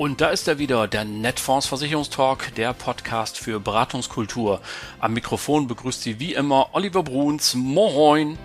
[0.00, 4.62] Und da ist er wieder, der Netfonds Versicherungstalk, der Podcast für Beratungskultur.
[4.98, 7.54] Am Mikrofon begrüßt Sie wie immer Oliver Bruns.
[7.54, 8.38] Moin!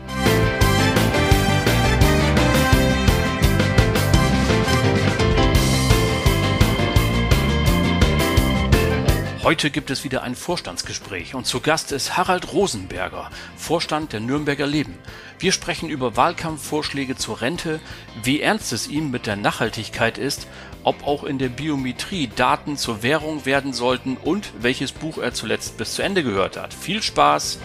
[9.46, 14.66] Heute gibt es wieder ein Vorstandsgespräch und zu Gast ist Harald Rosenberger, Vorstand der Nürnberger
[14.66, 14.98] Leben.
[15.38, 17.80] Wir sprechen über Wahlkampfvorschläge zur Rente,
[18.24, 20.48] wie ernst es ihm mit der Nachhaltigkeit ist,
[20.86, 25.78] ob auch in der Biometrie Daten zur Währung werden sollten und welches Buch er zuletzt
[25.78, 26.74] bis zu Ende gehört hat.
[26.74, 27.60] Viel Spaß!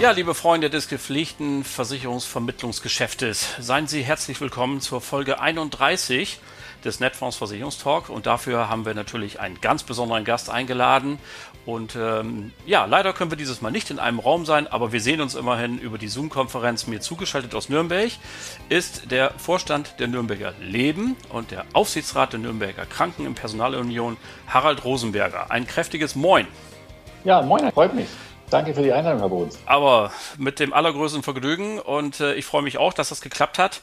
[0.00, 6.40] Ja, liebe Freunde des gepflegten Versicherungsvermittlungsgeschäftes, seien Sie herzlich willkommen zur Folge 31
[6.84, 8.08] des Netfonds Versicherungstalk.
[8.08, 11.18] Und dafür haben wir natürlich einen ganz besonderen Gast eingeladen.
[11.66, 15.00] Und ähm, ja, leider können wir dieses Mal nicht in einem Raum sein, aber wir
[15.00, 16.86] sehen uns immerhin über die Zoom-Konferenz.
[16.86, 18.10] Mir zugeschaltet aus Nürnberg
[18.68, 24.84] ist der Vorstand der Nürnberger Leben und der Aufsichtsrat der Nürnberger Kranken im Personalunion, Harald
[24.84, 25.50] Rosenberger.
[25.50, 26.46] Ein kräftiges Moin.
[27.24, 28.08] Ja, moin, freut mich.
[28.50, 29.58] Danke für die Einladung, Herr Bodens.
[29.66, 33.82] Aber mit dem allergrößten Vergnügen und äh, ich freue mich auch, dass das geklappt hat.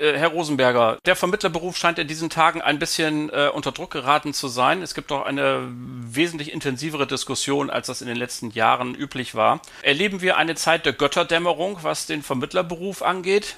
[0.00, 4.32] Äh, Herr Rosenberger, der Vermittlerberuf scheint in diesen Tagen ein bisschen äh, unter Druck geraten
[4.32, 4.82] zu sein.
[4.82, 9.60] Es gibt doch eine wesentlich intensivere Diskussion, als das in den letzten Jahren üblich war.
[9.82, 13.56] Erleben wir eine Zeit der Götterdämmerung, was den Vermittlerberuf angeht?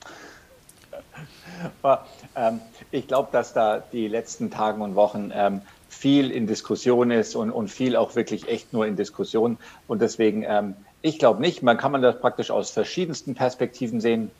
[2.34, 7.36] Ähm, ich glaube, dass da die letzten Tagen und Wochen ähm, viel in Diskussion ist
[7.36, 9.58] und, und viel auch wirklich echt nur in Diskussion.
[9.86, 14.30] Und deswegen, ähm, ich glaube nicht, man kann man das praktisch aus verschiedensten Perspektiven sehen.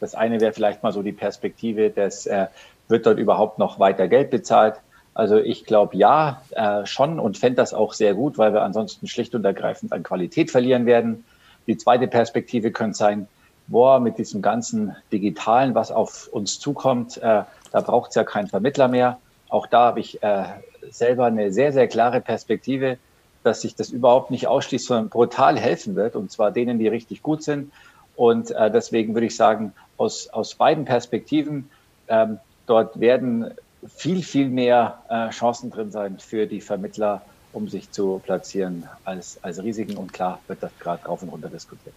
[0.00, 2.46] Das eine wäre vielleicht mal so die Perspektive, dass äh,
[2.88, 4.76] wird dort überhaupt noch weiter Geld bezahlt?
[5.14, 9.06] Also ich glaube ja, äh, schon und fände das auch sehr gut, weil wir ansonsten
[9.06, 11.24] schlicht und ergreifend an Qualität verlieren werden.
[11.66, 13.28] Die zweite Perspektive könnte sein,
[13.68, 18.48] boah, mit diesem ganzen Digitalen, was auf uns zukommt, äh, da braucht es ja keinen
[18.48, 19.18] Vermittler mehr.
[19.48, 20.44] Auch da habe ich äh,
[20.90, 22.98] selber eine sehr, sehr klare Perspektive,
[23.44, 27.22] dass sich das überhaupt nicht ausschließt, sondern brutal helfen wird, und zwar denen, die richtig
[27.22, 27.72] gut sind.
[28.16, 31.70] Und äh, deswegen würde ich sagen, aus, aus beiden Perspektiven,
[32.08, 33.54] ähm, dort werden
[33.86, 37.22] viel, viel mehr äh, Chancen drin sein für die Vermittler,
[37.52, 39.96] um sich zu platzieren, als, als Risiken.
[39.96, 41.94] Und klar wird das gerade rauf und runter diskutiert.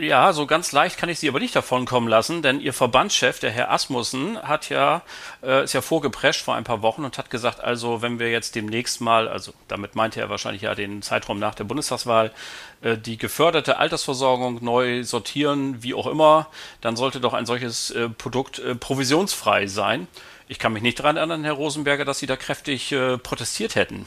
[0.00, 3.40] Ja, so ganz leicht kann ich Sie aber nicht davon kommen lassen, denn Ihr Verbandschef,
[3.40, 5.02] der Herr Asmussen, hat ja,
[5.42, 8.54] äh, ist ja vorgeprescht vor ein paar Wochen und hat gesagt, also wenn wir jetzt
[8.54, 12.32] demnächst mal, also damit meinte er wahrscheinlich ja den Zeitraum nach der Bundestagswahl,
[12.80, 16.48] äh, die geförderte Altersversorgung neu sortieren, wie auch immer,
[16.80, 20.08] dann sollte doch ein solches äh, Produkt äh, provisionsfrei sein.
[20.48, 24.06] Ich kann mich nicht daran erinnern, Herr Rosenberger, dass Sie da kräftig äh, protestiert hätten.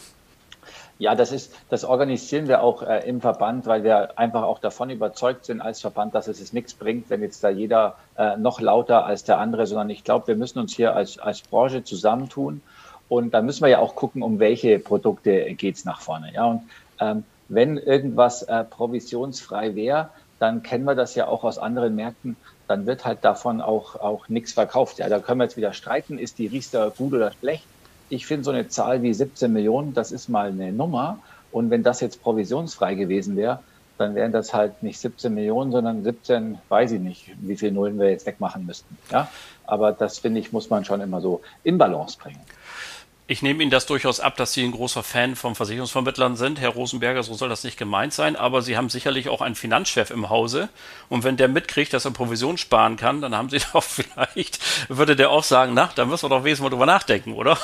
[1.00, 4.90] Ja, das ist, das organisieren wir auch äh, im Verband, weil wir einfach auch davon
[4.90, 8.60] überzeugt sind als Verband, dass es, es nichts bringt, wenn jetzt da jeder äh, noch
[8.60, 12.62] lauter als der andere, sondern ich glaube, wir müssen uns hier als, als Branche zusammentun
[13.08, 16.34] und da müssen wir ja auch gucken, um welche Produkte geht's nach vorne.
[16.34, 16.64] Ja, und
[17.00, 22.36] ähm, wenn irgendwas äh, provisionsfrei wäre, dann kennen wir das ja auch aus anderen Märkten,
[22.68, 25.00] dann wird halt davon auch, auch nichts verkauft.
[25.00, 27.64] Ja, da können wir jetzt wieder streiten, ist die Riester gut oder schlecht?
[28.10, 31.20] Ich finde so eine Zahl wie 17 Millionen, das ist mal eine Nummer.
[31.52, 33.60] Und wenn das jetzt provisionsfrei gewesen wäre,
[33.98, 38.00] dann wären das halt nicht 17 Millionen, sondern 17, weiß ich nicht, wie viele Nullen
[38.00, 38.98] wir jetzt wegmachen müssten.
[39.12, 39.30] Ja,
[39.66, 42.40] aber das finde ich, muss man schon immer so in Balance bringen.
[43.32, 46.60] Ich nehme Ihnen das durchaus ab, dass Sie ein großer Fan von Versicherungsvermittlern sind.
[46.60, 50.10] Herr Rosenberger, so soll das nicht gemeint sein, aber Sie haben sicherlich auch einen Finanzchef
[50.10, 50.68] im Hause.
[51.10, 54.60] Und wenn der mitkriegt, dass er Provision sparen kann, dann haben Sie doch vielleicht,
[54.90, 57.60] würde der auch sagen, na, da müssen wir doch wesentlich drüber nachdenken, oder?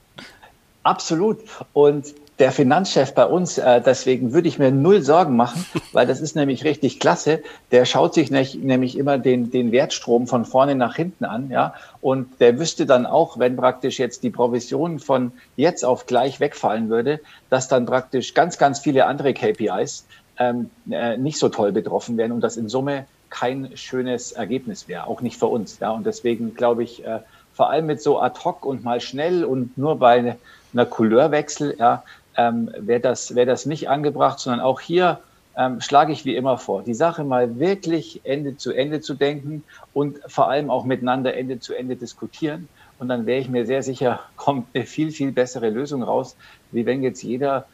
[0.84, 1.40] Absolut.
[1.74, 6.20] Und der Finanzchef bei uns, äh, deswegen würde ich mir null Sorgen machen, weil das
[6.20, 7.42] ist nämlich richtig klasse.
[7.72, 11.74] Der schaut sich nicht, nämlich immer den, den Wertstrom von vorne nach hinten an, ja.
[12.00, 16.88] Und der wüsste dann auch, wenn praktisch jetzt die Provision von jetzt auf gleich wegfallen
[16.88, 17.20] würde,
[17.50, 20.06] dass dann praktisch ganz, ganz viele andere KPIs
[20.38, 25.06] ähm, äh, nicht so toll betroffen wären und das in Summe kein schönes Ergebnis wäre,
[25.06, 25.80] auch nicht für uns.
[25.80, 25.90] Ja.
[25.90, 27.18] Und deswegen glaube ich, äh,
[27.52, 30.36] vor allem mit so ad hoc und mal schnell und nur bei
[30.72, 32.04] einer Couleurwechsel, ja,
[32.38, 35.18] ähm, wäre das, wär das nicht angebracht, sondern auch hier
[35.56, 39.64] ähm, schlage ich wie immer vor, die Sache mal wirklich Ende zu Ende zu denken
[39.92, 42.68] und vor allem auch miteinander Ende zu Ende diskutieren.
[43.00, 46.36] Und dann wäre ich mir sehr sicher, kommt eine viel, viel bessere Lösung raus,
[46.70, 47.66] wie wenn jetzt jeder,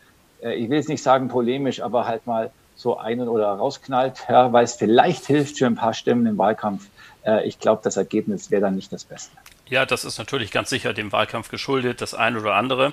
[0.43, 4.53] äh, ich will jetzt nicht sagen polemisch, aber halt mal so einen oder rausknallt, ja,
[4.53, 6.89] weil es vielleicht hilft für ein paar Stimmen im Wahlkampf,
[7.27, 9.37] äh, ich glaube, das Ergebnis wäre dann nicht das Beste.
[9.71, 12.93] Ja, das ist natürlich ganz sicher dem Wahlkampf geschuldet, das eine oder andere.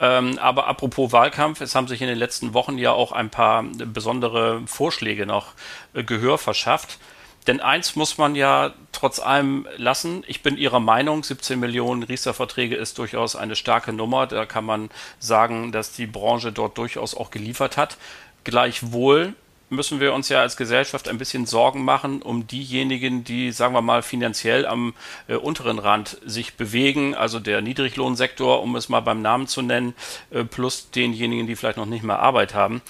[0.00, 3.62] Ähm, aber apropos Wahlkampf, es haben sich in den letzten Wochen ja auch ein paar
[3.62, 5.52] besondere Vorschläge noch
[5.92, 6.98] äh, Gehör verschafft.
[7.46, 10.24] Denn eins muss man ja trotz allem lassen.
[10.26, 14.26] Ich bin Ihrer Meinung, 17 Millionen Riester-Verträge ist durchaus eine starke Nummer.
[14.26, 14.90] Da kann man
[15.20, 17.98] sagen, dass die Branche dort durchaus auch geliefert hat.
[18.42, 19.34] Gleichwohl
[19.68, 23.82] müssen wir uns ja als Gesellschaft ein bisschen Sorgen machen um diejenigen, die, sagen wir
[23.82, 24.94] mal, finanziell am
[25.26, 29.94] äh, unteren Rand sich bewegen, also der Niedriglohnsektor, um es mal beim Namen zu nennen,
[30.30, 32.80] äh, plus denjenigen, die vielleicht noch nicht mehr Arbeit haben.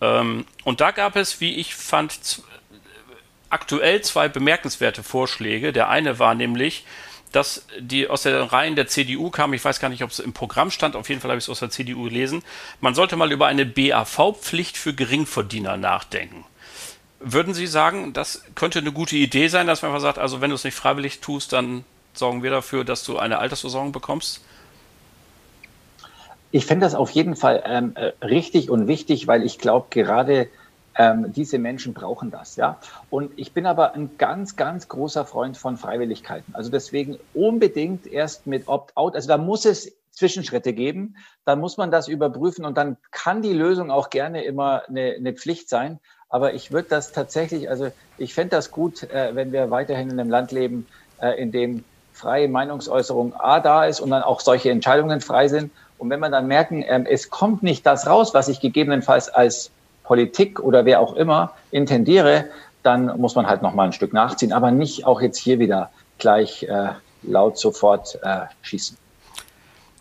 [0.00, 2.42] Ähm, und da gab es, wie ich fand,
[3.50, 5.72] aktuell zwei bemerkenswerte Vorschläge.
[5.72, 6.84] Der eine war nämlich,
[7.34, 10.32] dass die aus den Reihen der CDU kam, ich weiß gar nicht, ob es im
[10.32, 12.42] Programm stand, auf jeden Fall habe ich es aus der CDU gelesen,
[12.80, 16.44] man sollte mal über eine BAV-Pflicht für Geringverdiener nachdenken.
[17.18, 20.50] Würden Sie sagen, das könnte eine gute Idee sein, dass man einfach sagt, also wenn
[20.50, 24.40] du es nicht freiwillig tust, dann sorgen wir dafür, dass du eine Altersversorgung bekommst?
[26.52, 30.48] Ich fände das auf jeden Fall ähm, äh, richtig und wichtig, weil ich glaube, gerade
[30.96, 32.78] ähm, diese Menschen brauchen das, ja.
[33.10, 36.54] Und ich bin aber ein ganz, ganz großer Freund von Freiwilligkeiten.
[36.54, 39.14] Also deswegen unbedingt erst mit Opt-out.
[39.14, 41.16] Also da muss es Zwischenschritte geben.
[41.44, 45.32] Dann muss man das überprüfen und dann kann die Lösung auch gerne immer eine, eine
[45.32, 45.98] Pflicht sein.
[46.28, 50.18] Aber ich würde das tatsächlich, also ich fände das gut, äh, wenn wir weiterhin in
[50.18, 50.86] einem Land leben,
[51.20, 55.72] äh, in dem freie Meinungsäußerung A da ist und dann auch solche Entscheidungen frei sind.
[55.98, 59.70] Und wenn man dann merken, ähm, es kommt nicht das raus, was ich gegebenenfalls als
[60.04, 62.46] Politik oder wer auch immer intendiere,
[62.82, 65.90] dann muss man halt noch mal ein Stück nachziehen, aber nicht auch jetzt hier wieder
[66.18, 66.90] gleich äh,
[67.22, 68.96] laut sofort äh, schießen.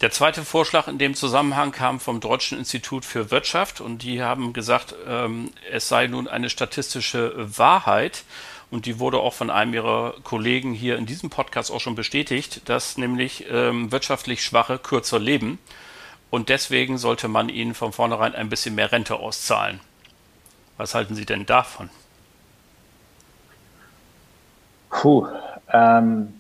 [0.02, 4.52] Der zweite Vorschlag in dem Zusammenhang kam vom Deutschen Institut für Wirtschaft und die haben
[4.52, 8.24] gesagt, ähm, es sei nun eine statistische Wahrheit
[8.70, 12.64] und die wurde auch von einem ihrer Kollegen hier in diesem Podcast auch schon bestätigt,
[12.66, 15.58] dass nämlich ähm, wirtschaftlich Schwache kürzer leben
[16.30, 19.80] und deswegen sollte man ihnen von vornherein ein bisschen mehr Rente auszahlen.
[20.78, 21.90] Was halten Sie denn davon?
[24.90, 25.28] Puh,
[25.72, 26.34] ähm,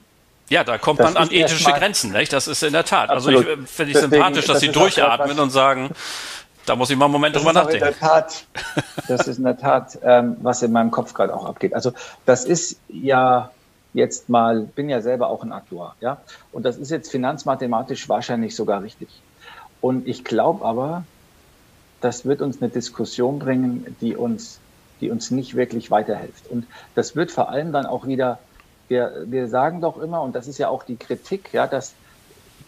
[0.50, 2.33] ja, da kommt man an ethische Grenzen, nicht?
[2.33, 3.09] Das ist in der Tat.
[3.09, 3.47] Absolut.
[3.47, 5.89] Also ich finde ich sympathisch, dass das Sie durchatmen und sagen,
[6.65, 7.88] da muss ich mal einen Moment drüber nachdenken.
[7.88, 8.45] In der Tat,
[9.07, 11.74] das ist in der Tat, ähm, was in meinem Kopf gerade auch abgeht.
[11.74, 11.94] Also
[12.25, 13.51] das ist ja
[13.94, 16.18] jetzt mal, bin ja selber auch ein Aktuar, ja,
[16.51, 19.09] und das ist jetzt finanzmathematisch wahrscheinlich sogar richtig.
[19.81, 21.03] Und ich glaube aber,
[22.03, 24.59] das wird uns eine Diskussion bringen, die uns,
[25.00, 26.47] die uns nicht wirklich weiterhilft.
[26.50, 28.39] Und das wird vor allem dann auch wieder,
[28.89, 31.94] wir, wir sagen doch immer, und das ist ja auch die Kritik, ja, dass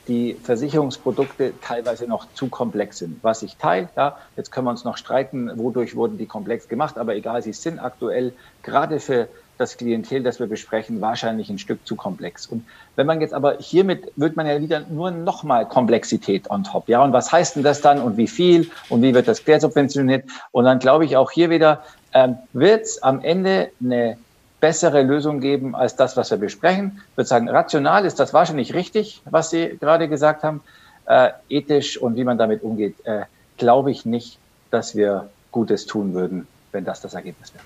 [0.07, 3.21] die Versicherungsprodukte teilweise noch zu komplex sind.
[3.23, 6.97] Was ich teile, ja, jetzt können wir uns noch streiten, wodurch wurden die komplex gemacht,
[6.97, 8.33] aber egal, sie sind aktuell
[8.63, 12.45] gerade für das Klientel, das wir besprechen, wahrscheinlich ein Stück zu komplex.
[12.45, 12.65] Und
[12.95, 16.89] wenn man jetzt aber hiermit, wird man ja wieder nur nochmal Komplexität on top.
[16.89, 20.25] Ja, und was heißt denn das dann und wie viel und wie wird das quersubventioniert?
[20.51, 24.17] Und dann glaube ich auch hier wieder, ähm, wird es am Ende eine
[24.59, 27.01] bessere Lösung geben als das, was wir besprechen.
[27.11, 30.61] Ich würde sagen, rational ist das wahrscheinlich richtig, was Sie gerade gesagt haben.
[31.07, 33.25] Äh, ethisch und wie man damit umgeht, äh,
[33.57, 34.39] glaube ich nicht,
[34.71, 37.63] dass wir Gutes tun würden, wenn das das Ergebnis wäre.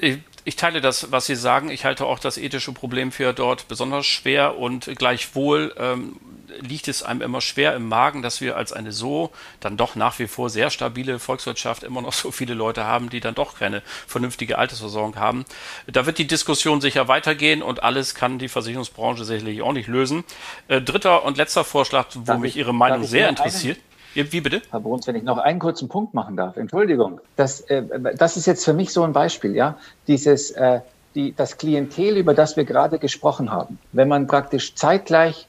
[0.00, 1.70] Ich, ich, teile das, was Sie sagen.
[1.70, 6.16] Ich halte auch das ethische Problem für dort besonders schwer und gleichwohl ähm,
[6.60, 9.30] liegt es einem immer schwer im Magen, dass wir als eine so
[9.60, 13.20] dann doch nach wie vor sehr stabile Volkswirtschaft immer noch so viele Leute haben, die
[13.20, 15.44] dann doch keine vernünftige Altersversorgung haben.
[15.86, 20.24] Da wird die Diskussion sicher weitergehen und alles kann die Versicherungsbranche sicherlich auch nicht lösen.
[20.68, 23.76] Äh, dritter und letzter Vorschlag, wo darf mich ich, Ihre Meinung sehr interessiert.
[23.76, 23.93] Einen?
[24.14, 24.62] Wie bitte?
[24.70, 26.56] Herr Bruns, wenn ich noch einen kurzen Punkt machen darf.
[26.56, 27.20] Entschuldigung.
[27.36, 27.82] Das, äh,
[28.16, 29.76] das ist jetzt für mich so ein Beispiel, ja.
[30.06, 30.80] Dieses, äh,
[31.14, 33.78] die, das Klientel, über das wir gerade gesprochen haben.
[33.92, 35.48] Wenn man praktisch zeitgleich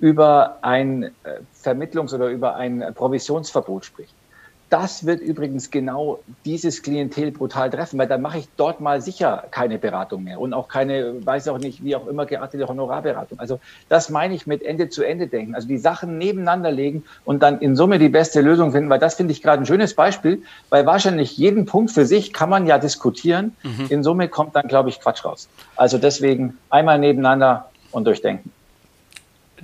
[0.00, 1.10] über ein äh,
[1.54, 4.14] Vermittlungs- oder über ein Provisionsverbot spricht,
[4.72, 9.44] das wird übrigens genau dieses Klientel brutal treffen, weil dann mache ich dort mal sicher
[9.50, 13.38] keine Beratung mehr und auch keine, weiß auch nicht, wie auch immer geartete Honorarberatung.
[13.38, 13.60] Also
[13.90, 15.54] das meine ich mit Ende zu Ende denken.
[15.54, 19.16] Also die Sachen nebeneinander legen und dann in Summe die beste Lösung finden, weil das
[19.16, 22.78] finde ich gerade ein schönes Beispiel, weil wahrscheinlich jeden Punkt für sich kann man ja
[22.78, 23.54] diskutieren.
[23.62, 23.86] Mhm.
[23.90, 25.50] In Summe kommt dann, glaube ich, Quatsch raus.
[25.76, 28.50] Also deswegen einmal nebeneinander und durchdenken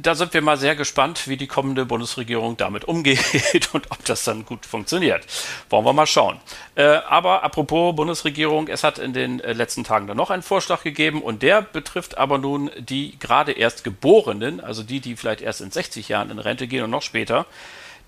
[0.00, 4.24] da sind wir mal sehr gespannt, wie die kommende Bundesregierung damit umgeht und ob das
[4.24, 5.26] dann gut funktioniert.
[5.70, 6.40] Wollen wir mal schauen.
[6.76, 10.84] Äh, aber apropos Bundesregierung, es hat in den äh, letzten Tagen dann noch einen Vorschlag
[10.84, 15.60] gegeben und der betrifft aber nun die gerade erst Geborenen, also die, die vielleicht erst
[15.60, 17.46] in 60 Jahren in Rente gehen und noch später.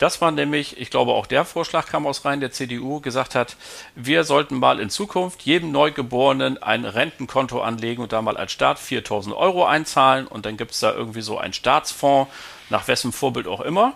[0.01, 3.57] Das war nämlich, ich glaube auch der Vorschlag kam aus Reihen der CDU, gesagt hat,
[3.95, 8.79] wir sollten mal in Zukunft jedem Neugeborenen ein Rentenkonto anlegen und da mal als Staat
[8.79, 12.33] 4000 Euro einzahlen und dann gibt es da irgendwie so einen Staatsfonds,
[12.71, 13.93] nach wessen Vorbild auch immer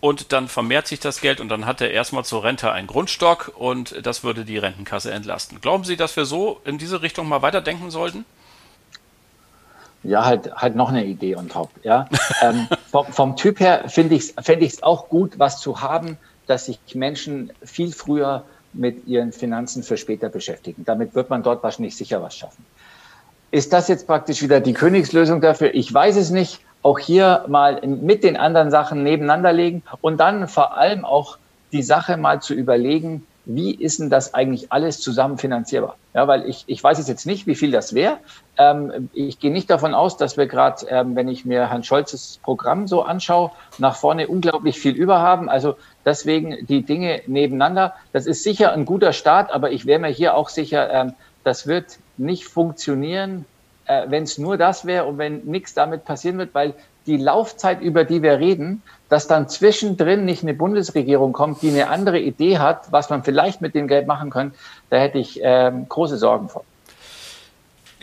[0.00, 3.52] und dann vermehrt sich das Geld und dann hat er erstmal zur Rente einen Grundstock
[3.54, 5.60] und das würde die Rentenkasse entlasten.
[5.60, 8.24] Glauben Sie, dass wir so in diese Richtung mal weiterdenken sollten?
[10.04, 11.70] Ja, halt, halt noch eine Idee on top.
[11.82, 12.08] Ja.
[12.42, 16.18] ähm, vom, vom, Typ her finde ich es fänd ich's auch gut, was zu haben,
[16.46, 20.84] dass sich Menschen viel früher mit ihren Finanzen für später beschäftigen.
[20.84, 22.64] Damit wird man dort wahrscheinlich sicher was schaffen.
[23.50, 25.74] Ist das jetzt praktisch wieder die Königslösung dafür?
[25.74, 26.60] Ich weiß es nicht.
[26.82, 31.38] Auch hier mal mit den anderen Sachen nebeneinander legen und dann vor allem auch
[31.70, 35.96] die Sache mal zu überlegen, wie ist denn das eigentlich alles zusammen finanzierbar?
[36.14, 38.18] Ja, weil ich, ich weiß jetzt nicht, wie viel das wäre.
[38.56, 42.38] Ähm, ich gehe nicht davon aus, dass wir gerade, ähm, wenn ich mir Herrn Scholzes
[42.42, 45.48] Programm so anschaue, nach vorne unglaublich viel über haben.
[45.48, 47.94] Also deswegen die Dinge nebeneinander.
[48.12, 51.66] Das ist sicher ein guter Start, aber ich wäre mir hier auch sicher, ähm, das
[51.66, 53.44] wird nicht funktionieren,
[53.86, 56.74] äh, wenn es nur das wäre und wenn nichts damit passieren wird, weil
[57.06, 61.88] die Laufzeit, über die wir reden, dass dann zwischendrin nicht eine Bundesregierung kommt, die eine
[61.88, 64.54] andere Idee hat, was man vielleicht mit dem Geld machen kann,
[64.90, 66.64] da hätte ich ähm, große Sorgen vor.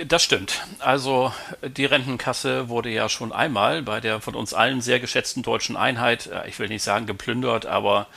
[0.08, 0.62] Das stimmt.
[0.80, 5.76] Also die Rentenkasse wurde ja schon einmal bei der von uns allen sehr geschätzten deutschen
[5.76, 8.08] Einheit, äh, ich will nicht sagen geplündert, aber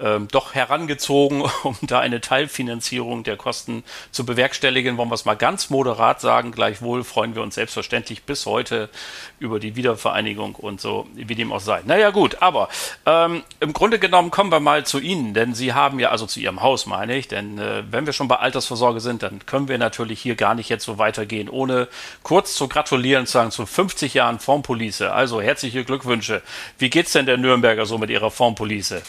[0.00, 4.96] ähm, doch herangezogen, um da eine Teilfinanzierung der Kosten zu bewerkstelligen.
[4.96, 6.52] Wollen wir es mal ganz moderat sagen.
[6.52, 8.88] Gleichwohl freuen wir uns selbstverständlich bis heute
[9.38, 11.82] über die Wiedervereinigung und so, wie dem auch sei.
[11.84, 12.68] Naja gut, aber
[13.06, 16.40] ähm, im Grunde genommen kommen wir mal zu Ihnen, denn Sie haben ja, also zu
[16.40, 19.78] Ihrem Haus meine ich, denn äh, wenn wir schon bei Altersvorsorge sind, dann können wir
[19.78, 21.88] natürlich hier gar nicht jetzt so weitergehen, ohne
[22.22, 25.12] kurz zu gratulieren, zu sagen, zu 50 Jahren Formpolice.
[25.12, 26.42] Also herzliche Glückwünsche.
[26.78, 29.02] Wie geht's denn der Nürnberger so mit ihrer Formpolice?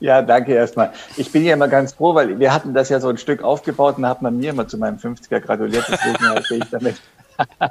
[0.00, 0.92] Ja, danke erstmal.
[1.16, 3.96] Ich bin ja immer ganz froh, weil wir hatten das ja so ein Stück aufgebaut
[3.96, 5.86] und da hat man mir immer zu meinem 50er gratuliert.
[5.88, 6.96] Deswegen ich damit.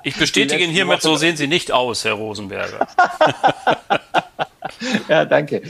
[0.04, 2.88] Ich bestätige ihn hiermit, so sehen Sie nicht aus, Herr Rosenberger.
[5.10, 5.64] ja, danke.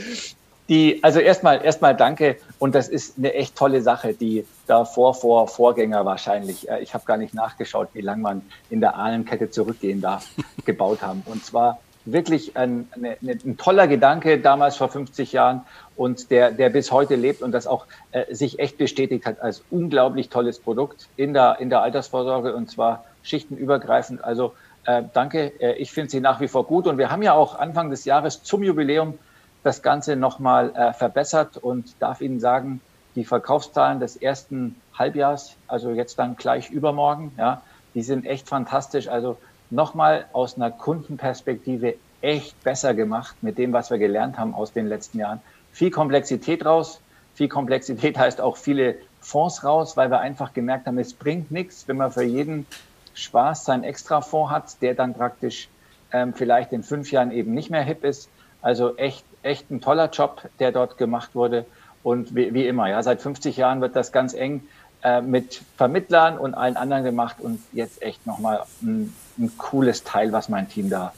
[0.68, 2.36] Die, also erstmal, erstmal danke.
[2.58, 7.04] Und das ist eine echt tolle Sache, die davor vor Vorgänger wahrscheinlich, äh, ich habe
[7.04, 10.26] gar nicht nachgeschaut, wie lange man in der Ahnenkette zurückgehen darf,
[10.64, 11.22] gebaut haben.
[11.26, 15.62] Und zwar wirklich ein, eine, ein toller Gedanke damals vor 50 Jahren
[15.96, 19.62] und der, der bis heute lebt und das auch äh, sich echt bestätigt hat als
[19.70, 24.24] unglaublich tolles Produkt in der, in der Altersvorsorge und zwar schichtenübergreifend.
[24.24, 27.34] Also äh, danke, äh, ich finde sie nach wie vor gut und wir haben ja
[27.34, 29.18] auch Anfang des Jahres zum Jubiläum
[29.64, 32.80] das Ganze nochmal äh, verbessert und darf Ihnen sagen,
[33.16, 37.62] die Verkaufszahlen des ersten Halbjahres, also jetzt dann gleich übermorgen, ja,
[37.94, 39.08] die sind echt fantastisch.
[39.08, 39.38] Also
[39.70, 44.86] nochmal aus einer Kundenperspektive echt besser gemacht mit dem, was wir gelernt haben aus den
[44.86, 45.40] letzten Jahren.
[45.72, 47.00] Viel Komplexität raus.
[47.34, 51.88] Viel Komplexität heißt auch viele Fonds raus, weil wir einfach gemerkt haben, es bringt nichts,
[51.88, 52.66] wenn man für jeden
[53.14, 55.68] Spaß seinen Extra-Fonds hat, der dann praktisch
[56.12, 58.28] ähm, vielleicht in fünf Jahren eben nicht mehr hip ist.
[58.62, 61.66] Also echt, echt ein toller Job, der dort gemacht wurde.
[62.02, 64.62] Und wie, wie immer, ja, seit 50 Jahren wird das ganz eng
[65.06, 70.32] äh, mit Vermittlern und allen anderen gemacht und jetzt echt nochmal ein ein cooles Teil,
[70.32, 71.12] was mein Team da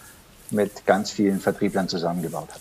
[0.50, 2.60] mit ganz vielen Vertrieblern zusammengebaut hat.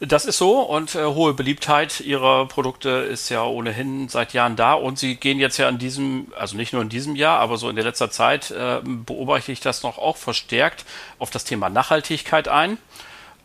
[0.00, 4.74] Das ist so und äh, hohe Beliebtheit ihrer Produkte ist ja ohnehin seit Jahren da
[4.74, 7.68] und sie gehen jetzt ja in diesem, also nicht nur in diesem Jahr, aber so
[7.68, 10.84] in der letzter Zeit äh, beobachte ich das noch auch verstärkt
[11.18, 12.78] auf das Thema Nachhaltigkeit ein.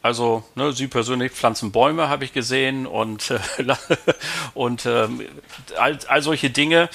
[0.04, 3.40] Also ne, Sie persönlich pflanzen Bäume, habe ich gesehen und, äh,
[4.54, 5.26] und ähm,
[5.78, 6.90] all, all solche Dinge.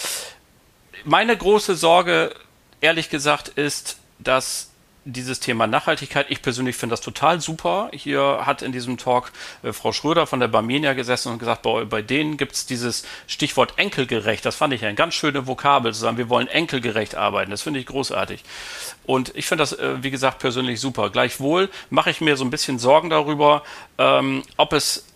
[1.05, 2.35] Meine große Sorge,
[2.83, 4.68] ehrlich gesagt, ist, dass
[5.13, 7.89] dieses Thema Nachhaltigkeit, ich persönlich finde das total super.
[7.93, 11.85] Hier hat in diesem Talk äh, Frau Schröder von der Barmenia gesessen und gesagt, bei,
[11.85, 14.45] bei denen gibt es dieses Stichwort enkelgerecht.
[14.45, 17.51] Das fand ich ein ganz schöne Vokabel, zu sagen, wir wollen enkelgerecht arbeiten.
[17.51, 18.45] Das finde ich großartig.
[19.05, 21.11] Und ich finde das, äh, wie gesagt, persönlich super.
[21.11, 23.63] Gleichwohl mache ich mir so ein bisschen Sorgen darüber,
[23.97, 25.08] ähm, ob es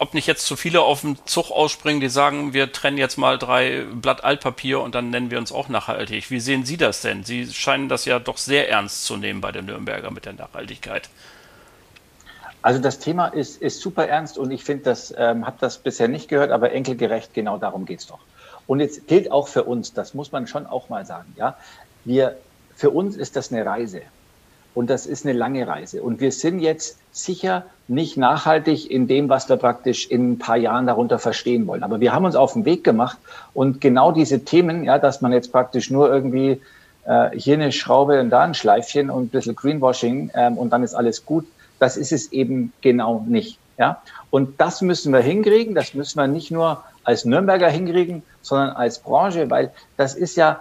[0.00, 3.38] ob nicht jetzt zu viele auf den Zug ausspringen, die sagen, wir trennen jetzt mal
[3.38, 6.30] drei Blatt Altpapier und dann nennen wir uns auch nachhaltig.
[6.30, 7.22] Wie sehen Sie das denn?
[7.22, 11.10] Sie scheinen das ja doch sehr ernst zu nehmen bei den Nürnberger mit der Nachhaltigkeit.
[12.62, 16.08] Also das Thema ist, ist super ernst und ich finde, das ähm, habe das bisher
[16.08, 18.20] nicht gehört, aber enkelgerecht, genau darum geht es doch.
[18.66, 21.58] Und jetzt gilt auch für uns, das muss man schon auch mal sagen, ja,
[22.06, 22.38] wir,
[22.74, 24.00] für uns ist das eine Reise.
[24.74, 26.02] Und das ist eine lange Reise.
[26.02, 30.56] Und wir sind jetzt sicher nicht nachhaltig in dem, was wir praktisch in ein paar
[30.56, 31.82] Jahren darunter verstehen wollen.
[31.82, 33.18] Aber wir haben uns auf den Weg gemacht
[33.52, 36.60] und genau diese Themen, ja, dass man jetzt praktisch nur irgendwie
[37.04, 40.84] äh, hier eine Schraube und da ein Schleifchen und ein bisschen Greenwashing ähm, und dann
[40.84, 41.46] ist alles gut,
[41.80, 43.58] das ist es eben genau nicht.
[43.80, 44.02] Ja?
[44.30, 45.74] Und das müssen wir hinkriegen.
[45.74, 50.60] Das müssen wir nicht nur als Nürnberger hinkriegen, sondern als Branche, weil das ist ja,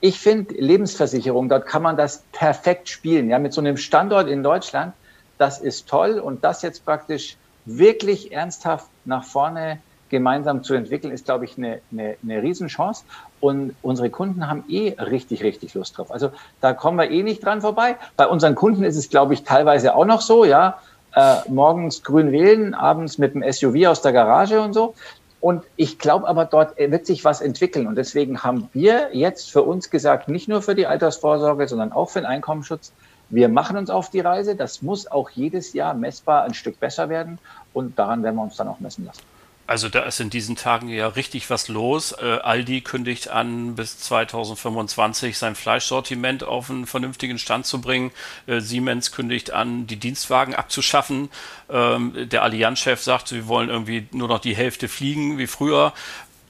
[0.00, 3.28] ich finde, Lebensversicherung, dort kann man das perfekt spielen.
[3.28, 4.94] Ja, mit so einem Standort in Deutschland,
[5.38, 9.78] das ist toll und das jetzt praktisch wirklich ernsthaft nach vorne
[10.08, 13.04] gemeinsam zu entwickeln, ist, glaube ich, eine, eine, eine Riesenchance.
[13.40, 16.10] Und unsere Kunden haben eh richtig, richtig Lust drauf.
[16.10, 17.96] Also da kommen wir eh nicht dran vorbei.
[18.16, 20.78] Bei unseren Kunden ist es, glaube ich, teilweise auch noch so, ja.
[21.12, 24.94] Äh, morgens grün wählen, abends mit dem SUV aus der Garage und so.
[25.40, 27.86] Und ich glaube aber, dort wird sich was entwickeln.
[27.86, 32.10] Und deswegen haben wir jetzt für uns gesagt, nicht nur für die Altersvorsorge, sondern auch
[32.10, 32.92] für den Einkommensschutz,
[33.30, 34.56] wir machen uns auf die Reise.
[34.56, 37.38] Das muss auch jedes Jahr messbar ein Stück besser werden.
[37.72, 39.22] Und daran werden wir uns dann auch messen lassen.
[39.70, 42.10] Also da ist in diesen Tagen ja richtig was los.
[42.10, 48.10] Äh, Aldi kündigt an, bis 2025 sein Fleischsortiment auf einen vernünftigen Stand zu bringen.
[48.48, 51.28] Äh, Siemens kündigt an, die Dienstwagen abzuschaffen.
[51.70, 55.92] Ähm, der Allianz-Chef sagt, sie wollen irgendwie nur noch die Hälfte fliegen wie früher.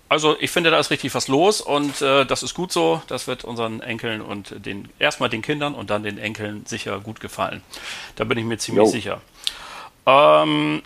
[0.08, 3.02] Also ich finde, da ist richtig was los und äh, das ist gut so.
[3.06, 7.20] Das wird unseren Enkeln und den erstmal den Kindern und dann den Enkeln sicher gut
[7.20, 7.60] gefallen.
[8.16, 8.90] Da bin ich mir ziemlich jo.
[8.90, 9.20] sicher.
[10.06, 10.80] Ähm,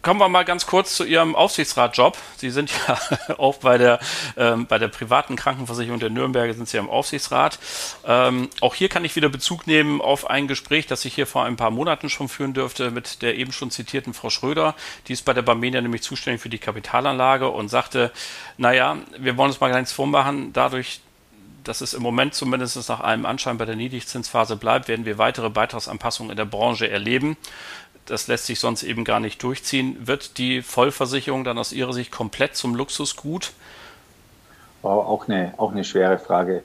[0.00, 2.16] Kommen wir mal ganz kurz zu Ihrem Aufsichtsratjob.
[2.36, 2.98] Sie sind ja
[3.38, 3.98] auch bei der,
[4.36, 7.58] ähm, bei der privaten Krankenversicherung der Nürnberger sind Sie im Aufsichtsrat.
[8.06, 11.44] Ähm, auch hier kann ich wieder Bezug nehmen auf ein Gespräch, das ich hier vor
[11.44, 14.76] ein paar Monaten schon führen dürfte mit der eben schon zitierten Frau Schröder.
[15.08, 18.12] Die ist bei der Barmenia nämlich zuständig für die Kapitalanlage und sagte,
[18.56, 21.00] naja, wir wollen uns mal ganz vormachen, dadurch,
[21.64, 25.50] dass es im Moment zumindest nach allem Anschein bei der Niedrigzinsphase bleibt, werden wir weitere
[25.50, 27.36] Beitragsanpassungen in der Branche erleben
[28.10, 29.96] das lässt sich sonst eben gar nicht durchziehen.
[30.06, 33.52] Wird die Vollversicherung dann aus Ihrer Sicht komplett zum Luxusgut?
[34.82, 36.62] Wow, auch eine, auch eine schwere Frage.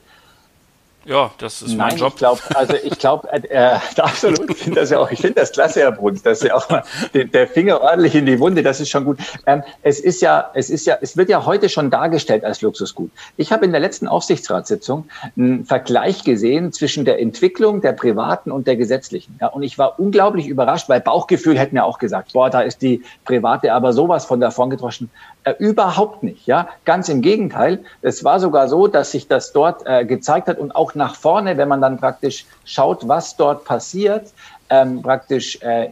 [1.06, 2.12] Ja, das ist Nein, mein Job.
[2.14, 5.40] Ich glaube, also ich glaube, äh, äh absolut, ich finde das ja auch, ich finde
[5.40, 6.82] das klasse, Herr Bruns, dass Sie auch mal
[7.12, 9.18] den, der Finger ordentlich in die Wunde, das ist schon gut.
[9.46, 13.10] Ähm, es ist ja, es ist ja, es wird ja heute schon dargestellt als Luxusgut.
[13.36, 18.66] Ich habe in der letzten Aufsichtsratssitzung einen Vergleich gesehen zwischen der Entwicklung der privaten und
[18.66, 19.36] der gesetzlichen.
[19.40, 22.80] Ja, und ich war unglaublich überrascht, weil Bauchgefühl hätte mir auch gesagt, boah, da ist
[22.80, 25.10] die private aber sowas von davon gedroschen.
[25.44, 26.68] Äh, überhaupt nicht, ja.
[26.86, 27.84] Ganz im Gegenteil.
[28.00, 31.56] Es war sogar so, dass sich das dort äh, gezeigt hat und auch nach vorne,
[31.56, 34.32] wenn man dann praktisch schaut, was dort passiert,
[34.70, 35.90] ähm, praktisch, äh,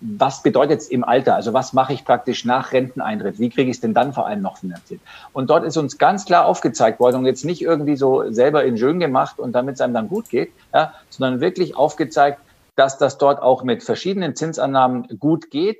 [0.00, 1.34] was bedeutet es im Alter?
[1.34, 3.38] Also was mache ich praktisch nach Renteneintritt?
[3.38, 5.00] Wie kriege ich es denn dann vor allem noch finanziert?
[5.32, 8.78] Und dort ist uns ganz klar aufgezeigt worden und jetzt nicht irgendwie so selber in
[8.78, 12.40] schön gemacht und damit es einem dann gut geht, ja, sondern wirklich aufgezeigt,
[12.76, 15.78] dass das dort auch mit verschiedenen Zinsannahmen gut geht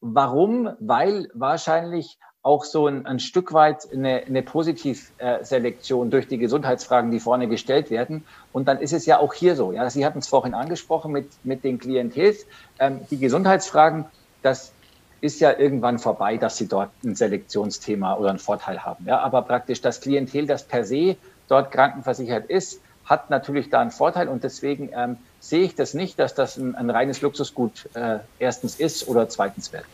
[0.00, 0.70] Warum?
[0.80, 7.20] Weil wahrscheinlich auch so ein, ein Stück weit eine, eine Positivselektion durch die Gesundheitsfragen, die
[7.20, 8.24] vorne gestellt werden.
[8.52, 9.72] Und dann ist es ja auch hier so.
[9.72, 12.46] Ja, Sie hatten es vorhin angesprochen mit, mit den Klientels.
[12.78, 14.06] Ähm, die Gesundheitsfragen,
[14.42, 14.72] das
[15.20, 19.04] ist ja irgendwann vorbei, dass Sie dort ein Selektionsthema oder einen Vorteil haben.
[19.06, 21.16] Ja, aber praktisch das Klientel, das per se
[21.48, 26.18] dort krankenversichert ist, hat natürlich da einen Vorteil und deswegen ähm, sehe ich das nicht,
[26.18, 29.84] dass das ein, ein reines Luxusgut äh, erstens ist oder zweitens wird.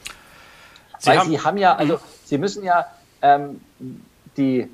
[0.99, 2.01] Sie Weil haben, Sie haben ja, also mhm.
[2.27, 2.87] Sie müssen ja
[3.23, 3.61] ähm,
[4.37, 4.69] die,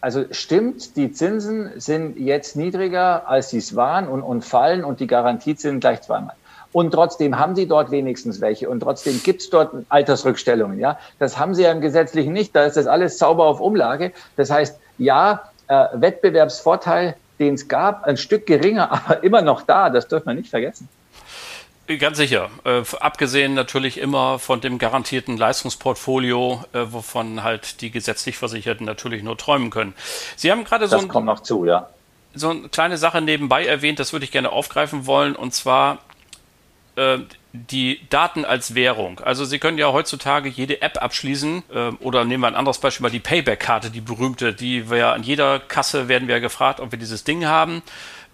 [0.00, 5.00] also stimmt, die Zinsen sind jetzt niedriger, als sie es waren und, und fallen und
[5.00, 6.34] die Garantiezinsen gleich zweimal.
[6.72, 10.80] Und trotzdem haben sie dort wenigstens welche und trotzdem gibt es dort Altersrückstellungen.
[10.80, 12.54] Ja, das haben sie ja im Gesetzlichen nicht.
[12.54, 14.12] Da ist das alles sauber auf Umlage.
[14.36, 19.90] Das heißt, ja, äh, Wettbewerbsvorteil den es gab, ein Stück geringer, aber immer noch da.
[19.90, 20.88] Das dürfen wir nicht vergessen.
[21.86, 22.50] Ganz sicher.
[22.64, 29.22] Äh, abgesehen natürlich immer von dem garantierten Leistungsportfolio, äh, wovon halt die gesetzlich Versicherten natürlich
[29.22, 29.94] nur träumen können.
[30.36, 31.90] Sie haben gerade so, ein, zu, ja.
[32.34, 35.98] so eine kleine Sache nebenbei erwähnt, das würde ich gerne aufgreifen wollen, und zwar
[36.96, 37.18] äh,
[37.52, 39.20] die Daten als Währung.
[39.20, 43.02] Also Sie können ja heutzutage jede App abschließen äh, oder nehmen wir ein anderes Beispiel
[43.02, 46.92] mal die Payback-Karte, die berühmte, die wir ja an jeder Kasse werden wir gefragt, ob
[46.92, 47.82] wir dieses Ding haben.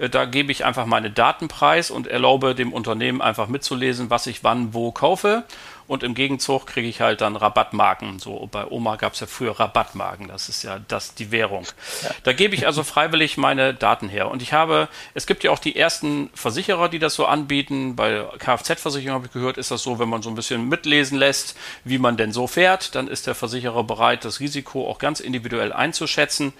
[0.01, 4.43] Äh, da gebe ich einfach meine Datenpreis und erlaube dem Unternehmen einfach mitzulesen, was ich
[4.43, 5.45] wann wo kaufe
[5.91, 8.21] und im Gegenzug kriege ich halt dann Rabattmarken.
[8.21, 11.67] So bei Oma gab es ja früher Rabattmarken, das ist ja das die Währung.
[12.05, 12.11] Ja.
[12.23, 14.31] Da gebe ich also freiwillig meine Daten her.
[14.31, 17.97] Und ich habe, es gibt ja auch die ersten Versicherer, die das so anbieten.
[17.97, 21.57] Bei Kfz-Versicherung habe ich gehört, ist das so, wenn man so ein bisschen mitlesen lässt,
[21.83, 25.73] wie man denn so fährt, dann ist der Versicherer bereit, das Risiko auch ganz individuell
[25.73, 26.53] einzuschätzen.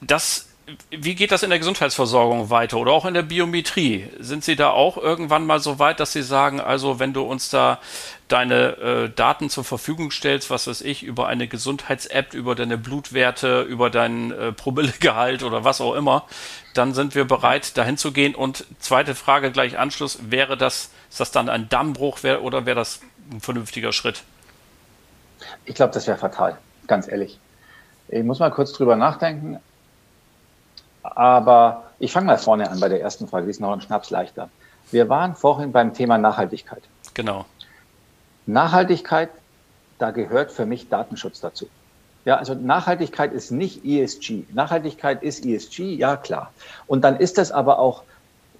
[0.00, 0.46] Das
[0.90, 4.08] wie geht das in der Gesundheitsversorgung weiter oder auch in der Biometrie?
[4.18, 7.50] Sind Sie da auch irgendwann mal so weit, dass Sie sagen, also wenn du uns
[7.50, 7.78] da
[8.26, 13.62] deine äh, Daten zur Verfügung stellst, was weiß ich, über eine Gesundheits-App, über deine Blutwerte,
[13.62, 16.24] über deinen äh, Promillegehalt oder was auch immer,
[16.74, 18.34] dann sind wir bereit, dahin zu gehen.
[18.34, 22.76] Und zweite Frage gleich Anschluss, wäre das, ist das dann ein Dammbruch wär, oder wäre
[22.76, 23.00] das
[23.30, 24.24] ein vernünftiger Schritt?
[25.64, 27.38] Ich glaube, das wäre fatal, ganz ehrlich.
[28.08, 29.60] Ich muss mal kurz drüber nachdenken.
[31.14, 34.10] Aber ich fange mal vorne an bei der ersten Frage, die ist noch ein Schnaps
[34.10, 34.48] leichter.
[34.90, 36.82] Wir waren vorhin beim Thema Nachhaltigkeit.
[37.14, 37.44] Genau.
[38.46, 39.30] Nachhaltigkeit,
[39.98, 41.66] da gehört für mich Datenschutz dazu.
[42.24, 44.44] Ja, also Nachhaltigkeit ist nicht ESG.
[44.52, 46.52] Nachhaltigkeit ist ESG, ja klar.
[46.86, 48.02] Und dann ist das aber auch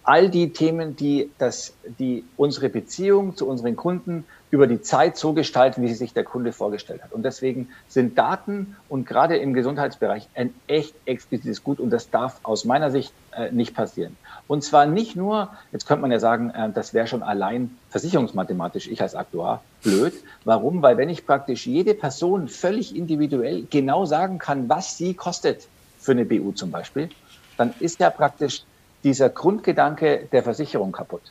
[0.07, 5.33] all die Themen, die, das, die unsere Beziehung zu unseren Kunden über die Zeit so
[5.33, 7.12] gestalten, wie sie sich der Kunde vorgestellt hat.
[7.12, 12.38] Und deswegen sind Daten und gerade im Gesundheitsbereich ein echt explizites Gut und das darf
[12.45, 14.16] aus meiner Sicht äh, nicht passieren.
[14.47, 18.87] Und zwar nicht nur, jetzt könnte man ja sagen, äh, das wäre schon allein versicherungsmathematisch,
[18.87, 20.14] ich als Aktuar, blöd.
[20.45, 20.83] Warum?
[20.83, 25.66] Weil wenn ich praktisch jede Person völlig individuell genau sagen kann, was sie kostet
[25.99, 27.09] für eine BU zum Beispiel,
[27.57, 28.62] dann ist ja praktisch
[29.07, 31.23] dieser Grundgedanke der Versicherung kaputt.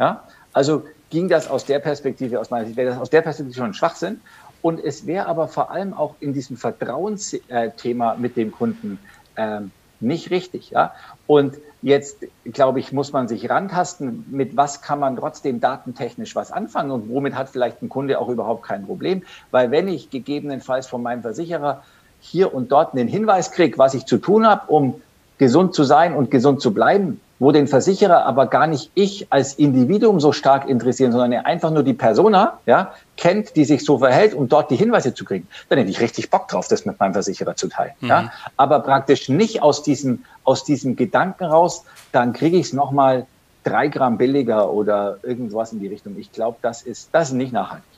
[0.00, 0.24] Ja?
[0.52, 3.72] Also ging das aus der Perspektive, aus meiner Sicht, wäre das aus der Perspektive schon
[3.72, 4.20] Schwachsinn.
[4.62, 8.98] Und es wäre aber vor allem auch in diesem Vertrauensthema mit dem Kunden
[9.36, 10.70] ähm, nicht richtig.
[10.70, 10.92] Ja?
[11.28, 16.50] Und jetzt, glaube ich, muss man sich rantasten, mit was kann man trotzdem datentechnisch was
[16.50, 19.22] anfangen und womit hat vielleicht ein Kunde auch überhaupt kein Problem.
[19.52, 21.84] Weil wenn ich gegebenenfalls von meinem Versicherer
[22.18, 25.00] hier und dort einen Hinweis kriege, was ich zu tun habe, um
[25.38, 29.54] gesund zu sein und gesund zu bleiben, wo den Versicherer aber gar nicht ich als
[29.54, 33.98] Individuum so stark interessieren, sondern er einfach nur die Persona ja, kennt, die sich so
[33.98, 36.98] verhält, um dort die Hinweise zu kriegen, dann hätte ich richtig Bock drauf, das mit
[36.98, 37.92] meinem Versicherer zu teilen.
[38.00, 38.08] Mhm.
[38.08, 38.32] Ja.
[38.56, 43.26] Aber praktisch nicht aus diesem, aus diesem Gedanken raus, dann kriege ich es nochmal
[43.62, 46.16] drei Gramm billiger oder irgendwas in die Richtung.
[46.18, 47.97] Ich glaube, das ist, das ist nicht nachhaltig.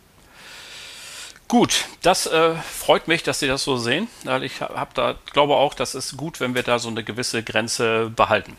[1.51, 4.07] Gut, das äh, freut mich, dass Sie das so sehen.
[4.43, 8.09] Ich habe da, glaube auch, das ist gut, wenn wir da so eine gewisse Grenze
[8.15, 8.57] behalten.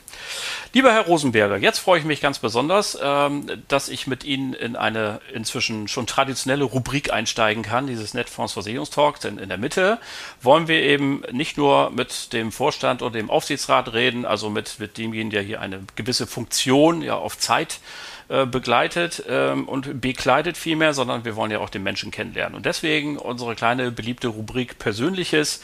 [0.73, 4.75] Lieber Herr Rosenberger, jetzt freue ich mich ganz besonders, ähm, dass ich mit Ihnen in
[4.75, 9.21] eine inzwischen schon traditionelle Rubrik einsteigen kann, dieses Netfonds Versicherungstalk.
[9.21, 9.97] Denn in der Mitte
[10.41, 14.97] wollen wir eben nicht nur mit dem Vorstand oder dem Aufsichtsrat reden, also mit, mit
[14.97, 18.10] demjenigen, der hier eine gewisse Funktion ja auf Zeit äh,
[18.45, 22.55] begleitet ähm, und bekleidet vielmehr, sondern wir wollen ja auch den Menschen kennenlernen.
[22.55, 25.61] Und deswegen unsere kleine beliebte Rubrik Persönliches.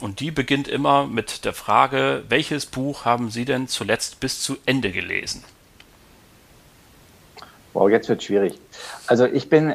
[0.00, 4.56] Und die beginnt immer mit der Frage, welches Buch haben Sie denn zuletzt bis zu
[4.66, 5.44] Ende gelesen?
[7.72, 8.58] Wow, jetzt wird schwierig.
[9.06, 9.74] Also ich bin,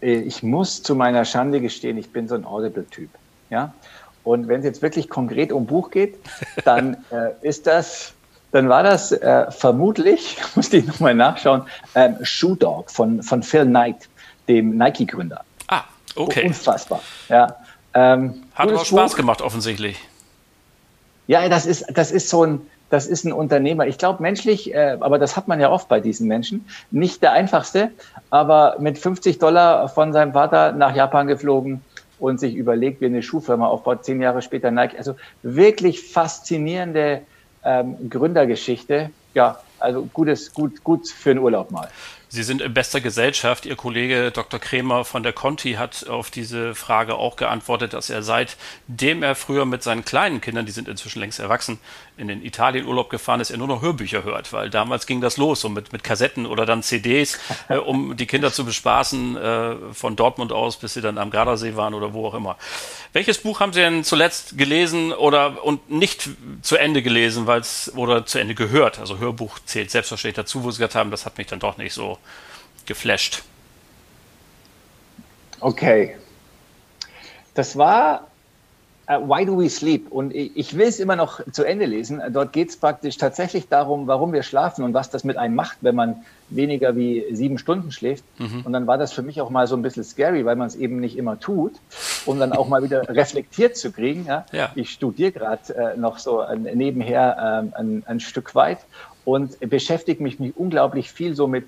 [0.00, 3.10] äh, ich muss zu meiner Schande gestehen, ich bin so ein Audible-Typ.
[3.50, 3.74] Ja?
[4.24, 6.16] Und wenn es jetzt wirklich konkret um Buch geht,
[6.64, 8.14] dann äh, ist das
[8.54, 11.62] dann war das äh, vermutlich, musste ich nochmal nachschauen,
[11.96, 14.08] ähm, Shoe Dog von, von Phil Knight,
[14.46, 15.44] dem Nike-Gründer.
[15.66, 15.82] Ah,
[16.14, 16.46] okay.
[16.46, 17.00] Unfassbar.
[17.28, 17.56] Ja.
[17.94, 19.16] Ähm, Hat aber Spaß Buch.
[19.16, 19.98] gemacht, offensichtlich.
[21.26, 23.88] Ja, das ist, das ist so ein, das ist ein Unternehmer.
[23.88, 27.32] Ich glaube, menschlich, äh, aber das hat man ja oft bei diesen Menschen, nicht der
[27.32, 27.90] einfachste,
[28.30, 31.80] aber mit 50 Dollar von seinem Vater nach Japan geflogen
[32.20, 34.96] und sich überlegt, wie eine Schuhfirma aufbaut, zehn Jahre später Nike.
[34.96, 37.22] Also wirklich faszinierende
[37.64, 39.10] ähm, Gründergeschichte.
[39.34, 41.88] Ja, also gutes, gut, gut für den Urlaub mal.
[42.28, 43.64] Sie sind in bester Gesellschaft.
[43.64, 44.58] Ihr Kollege Dr.
[44.58, 49.66] Kremer von der Conti hat auf diese Frage auch geantwortet, dass er seitdem er früher
[49.66, 51.78] mit seinen kleinen Kindern, die sind inzwischen längst erwachsen,
[52.16, 55.60] in den Italienurlaub gefahren ist, er nur noch Hörbücher hört, weil damals ging das los,
[55.60, 60.14] so mit, mit Kassetten oder dann CDs, äh, um die Kinder zu bespaßen, äh, von
[60.16, 62.56] Dortmund aus, bis sie dann am Gardasee waren oder wo auch immer.
[63.12, 66.28] Welches Buch haben Sie denn zuletzt gelesen oder und nicht
[66.62, 68.98] zu Ende gelesen, weil es oder zu Ende gehört?
[68.98, 71.92] Also Hörbuch zählt selbstverständlich dazu, wo Sie gesagt haben, das hat mich dann doch nicht
[71.94, 72.18] so
[72.86, 73.42] geflasht.
[75.60, 76.16] Okay.
[77.54, 78.26] Das war
[79.06, 80.10] Uh, Why Do We Sleep?
[80.10, 82.22] Und ich will es immer noch zu Ende lesen.
[82.30, 85.78] Dort geht es praktisch tatsächlich darum, warum wir schlafen und was das mit einem macht,
[85.82, 88.24] wenn man weniger wie sieben Stunden schläft.
[88.38, 88.62] Mhm.
[88.64, 90.76] Und dann war das für mich auch mal so ein bisschen scary, weil man es
[90.76, 91.74] eben nicht immer tut,
[92.24, 94.24] um dann auch mal wieder reflektiert zu kriegen.
[94.26, 94.46] Ja?
[94.52, 94.70] ja.
[94.74, 98.78] Ich studiere gerade äh, noch so äh, nebenher äh, ein, ein, Stück weit
[99.24, 101.66] und beschäftige mich, mich unglaublich viel so mit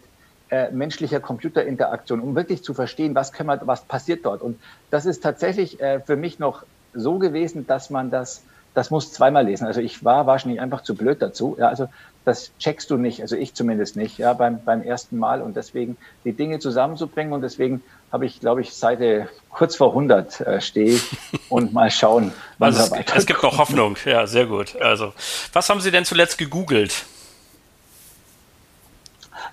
[0.48, 4.42] äh, menschlicher Computerinteraktion, um wirklich zu verstehen, was, wir, was passiert dort.
[4.42, 6.62] Und das ist tatsächlich äh, für mich noch
[6.96, 8.42] so gewesen, dass man das,
[8.74, 9.66] das muss zweimal lesen.
[9.66, 11.56] Also ich war wahrscheinlich einfach zu blöd dazu.
[11.58, 11.88] Ja, also
[12.24, 15.42] das checkst du nicht, also ich zumindest nicht, ja, beim, beim ersten Mal.
[15.42, 20.40] Und deswegen die Dinge zusammenzubringen und deswegen habe ich, glaube ich, Seite kurz vor 100
[20.40, 20.98] äh, stehe
[21.48, 24.76] und mal schauen, wann also es, es gibt noch Hoffnung, ja, sehr gut.
[24.80, 25.12] Also,
[25.52, 27.04] was haben Sie denn zuletzt gegoogelt?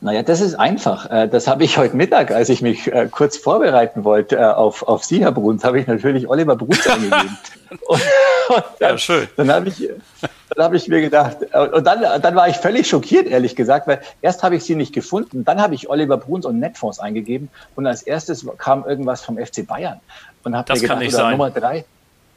[0.04, 1.10] Naja, das ist einfach.
[1.10, 4.84] Äh, das habe ich heute Mittag, als ich mich äh, kurz vorbereiten wollte äh, auf,
[4.84, 7.38] auf Sie, Herr Bruns, habe ich natürlich Oliver Bruns eingegeben.
[7.88, 8.02] und,
[8.50, 9.30] und dann, ja, schön.
[9.38, 9.90] Dann habe ich,
[10.50, 11.38] dann habe ich mir gedacht,
[11.72, 14.94] und dann, dann war ich völlig schockiert, ehrlich gesagt, weil erst habe ich Sie nicht
[14.94, 19.38] gefunden, dann habe ich Oliver Bruns und Netfonds eingegeben und als erstes kam irgendwas vom
[19.38, 20.02] FC Bayern.
[20.44, 21.32] Und habe mir gedacht, kann nicht sein.
[21.32, 21.86] Nummer drei.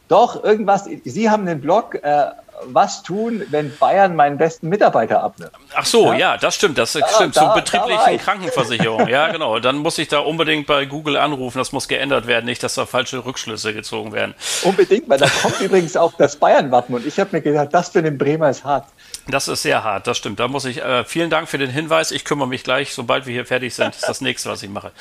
[0.07, 0.89] Doch, irgendwas.
[1.05, 2.27] Sie haben einen Blog, äh,
[2.65, 5.53] was tun, wenn Bayern meinen besten Mitarbeiter abnimmt.
[5.75, 9.09] Ach so, ja, ja das stimmt, das da, stimmt, da, zur betrieblichen Krankenversicherung.
[9.09, 9.59] Ja, genau.
[9.59, 12.87] Dann muss ich da unbedingt bei Google anrufen, das muss geändert werden, nicht, dass da
[12.87, 14.35] falsche Rückschlüsse gezogen werden.
[14.63, 18.03] Unbedingt, weil da kommt übrigens auch das Bayern-Wappen und ich habe mir gedacht, das für
[18.03, 18.87] den Bremer ist hart.
[19.29, 20.41] Das ist sehr hart, das stimmt.
[20.41, 22.11] Da muss ich, äh, vielen Dank für den Hinweis.
[22.11, 24.93] Ich kümmere mich gleich, sobald wir hier fertig sind, ist das nächste, was ich mache.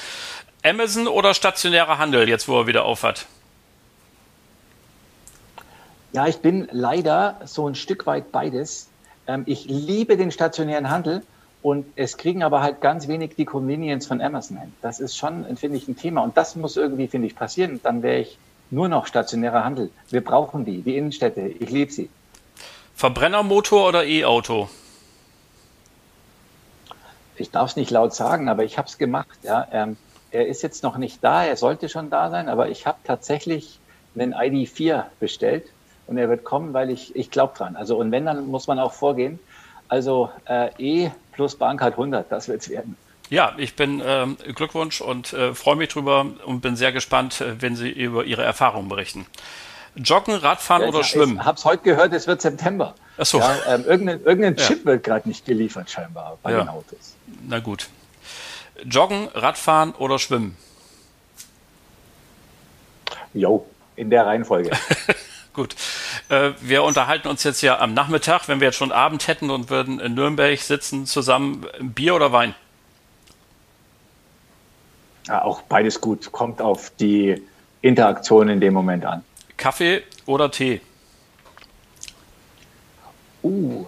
[0.63, 3.27] Amazon oder stationärer Handel, jetzt wo er wieder aufhat?
[6.15, 8.87] Ja, ich bin leider so ein Stück weit beides.
[9.27, 11.23] Ähm, ich liebe den stationären Handel
[11.61, 14.73] und es kriegen aber halt ganz wenig die Convenience von Amazon hin.
[14.81, 17.81] Das ist schon, finde ich, ein Thema und das muss irgendwie, finde ich, passieren.
[17.83, 18.37] Dann wäre ich
[18.71, 19.89] nur noch stationärer Handel.
[20.09, 21.41] Wir brauchen die, die Innenstädte.
[21.41, 22.09] Ich liebe sie.
[22.95, 24.69] Verbrennermotor oder E-Auto?
[27.35, 29.37] Ich darf es nicht laut sagen, aber ich habe es gemacht.
[29.43, 29.67] Ja.
[29.69, 29.97] Ähm,
[30.31, 33.79] er ist jetzt noch nicht da, er sollte schon da sein, aber ich habe tatsächlich
[34.15, 35.65] einen ID4 bestellt
[36.07, 37.75] und er wird kommen, weil ich, ich glaube dran.
[37.75, 39.39] Also und wenn, dann muss man auch vorgehen.
[39.87, 42.97] Also äh, E plus Bahncard 100, das wird es werden.
[43.29, 47.61] Ja, ich bin äh, Glückwunsch und äh, freue mich drüber und bin sehr gespannt, äh,
[47.61, 49.25] wenn Sie über Ihre Erfahrungen berichten.
[49.95, 51.37] Joggen, Radfahren ja, oder ich, Schwimmen?
[51.37, 52.95] Ich habe es heute gehört, es wird September.
[53.17, 53.39] Ach so.
[53.39, 54.85] Ja, ähm, irgendein, irgendein Chip ja.
[54.85, 57.15] wird gerade nicht geliefert scheinbar bei den Autos.
[57.47, 57.87] Na gut.
[58.83, 60.57] Joggen, Radfahren oder Schwimmen?
[63.33, 63.65] Jo,
[63.95, 64.71] in der Reihenfolge.
[65.53, 65.75] Gut.
[66.29, 69.69] Äh, wir unterhalten uns jetzt ja am Nachmittag, wenn wir jetzt schon Abend hätten und
[69.69, 72.55] würden in Nürnberg sitzen, zusammen Bier oder Wein?
[75.27, 76.31] Ja, auch beides gut.
[76.31, 77.41] Kommt auf die
[77.81, 79.23] Interaktion in dem Moment an.
[79.57, 80.81] Kaffee oder Tee?
[83.43, 83.85] Uh,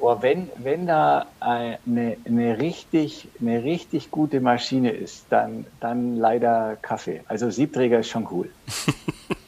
[0.00, 6.76] oh, wenn, wenn da eine, eine, richtig, eine richtig gute Maschine ist, dann, dann leider
[6.82, 7.22] Kaffee.
[7.28, 8.50] Also Siebträger ist schon cool.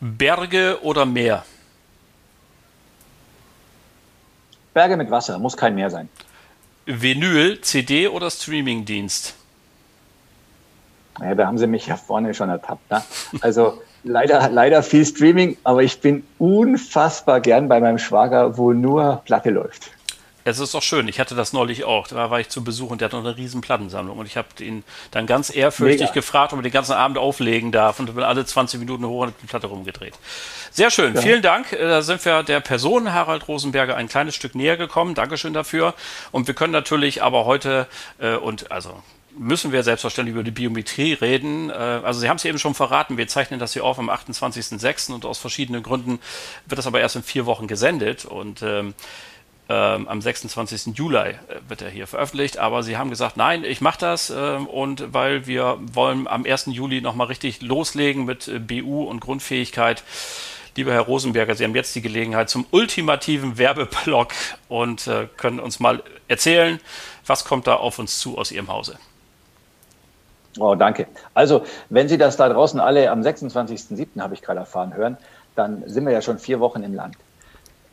[0.00, 1.44] Berge oder Meer?
[4.74, 6.08] Berge mit Wasser, muss kein Meer sein.
[6.84, 9.34] Vinyl, CD oder Streamingdienst?
[11.20, 12.90] Ja, da haben Sie mich ja vorne schon ertappt.
[12.90, 13.02] Ne?
[13.40, 19.22] Also leider, leider viel Streaming, aber ich bin unfassbar gern bei meinem Schwager, wo nur
[19.24, 19.95] Platte läuft.
[20.46, 21.08] Es ist doch schön.
[21.08, 22.06] Ich hatte das neulich auch.
[22.06, 24.16] Da war ich zu Besuch und der hat noch eine riesen Plattensammlung.
[24.16, 26.12] Und ich habe ihn dann ganz ehrfürchtig Mega.
[26.12, 27.98] gefragt, ob er den ganzen Abend auflegen darf.
[27.98, 30.14] Und bin alle 20 Minuten hoch und die Platte rumgedreht.
[30.70, 31.16] Sehr schön.
[31.16, 31.20] Ja.
[31.20, 31.72] Vielen Dank.
[31.72, 35.16] Äh, da sind wir der Person Harald Rosenberger ein kleines Stück näher gekommen.
[35.16, 35.94] Dankeschön dafür.
[36.30, 37.88] Und wir können natürlich aber heute
[38.20, 39.02] äh, und also
[39.36, 41.70] müssen wir selbstverständlich über die Biometrie reden.
[41.70, 45.12] Äh, also Sie haben es eben schon verraten, wir zeichnen das hier auf am 28.06.
[45.12, 46.20] und aus verschiedenen Gründen
[46.66, 48.94] wird das aber erst in vier Wochen gesendet und ähm,
[49.68, 50.96] ähm, am 26.
[50.96, 51.36] Juli äh,
[51.68, 55.46] wird er hier veröffentlicht, aber sie haben gesagt, nein, ich mache das äh, und weil
[55.46, 56.66] wir wollen am 1.
[56.66, 60.04] Juli nochmal richtig loslegen mit äh, BU und Grundfähigkeit.
[60.76, 64.34] Lieber Herr Rosenberger, Sie haben jetzt die Gelegenheit zum ultimativen Werbeblock
[64.68, 66.78] und äh, können uns mal erzählen,
[67.26, 68.98] was kommt da auf uns zu aus Ihrem Hause.
[70.58, 71.06] Oh, danke.
[71.34, 74.20] Also, wenn Sie das da draußen alle am 26.07.
[74.20, 75.16] habe ich gerade erfahren hören,
[75.54, 77.16] dann sind wir ja schon vier Wochen im Land.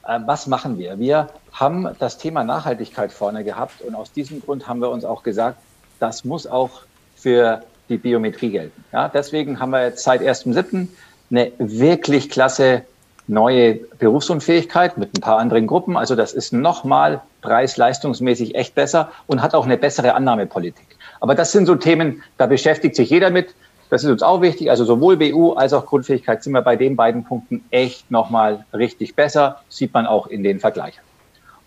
[0.08, 1.00] Ähm, was machen wir?
[1.00, 5.24] Wir haben das Thema Nachhaltigkeit vorne gehabt und aus diesem Grund haben wir uns auch
[5.24, 5.58] gesagt,
[6.00, 6.82] das muss auch
[7.16, 8.84] für die Biometrie gelten.
[8.92, 10.88] Ja, deswegen haben wir jetzt seit 1.7.
[11.32, 12.84] eine wirklich klasse
[13.28, 15.96] neue Berufsunfähigkeit mit ein paar anderen Gruppen.
[15.96, 20.98] Also das ist nochmal preis-leistungsmäßig echt besser und hat auch eine bessere Annahmepolitik.
[21.22, 23.56] Aber das sind so Themen, da beschäftigt sich jeder mit.
[23.93, 24.71] Das ist uns auch wichtig.
[24.71, 29.13] Also sowohl BU als auch Grundfähigkeit sind wir bei den beiden Punkten echt nochmal richtig
[29.13, 29.62] besser.
[29.69, 31.03] Sieht man auch in den Vergleichen.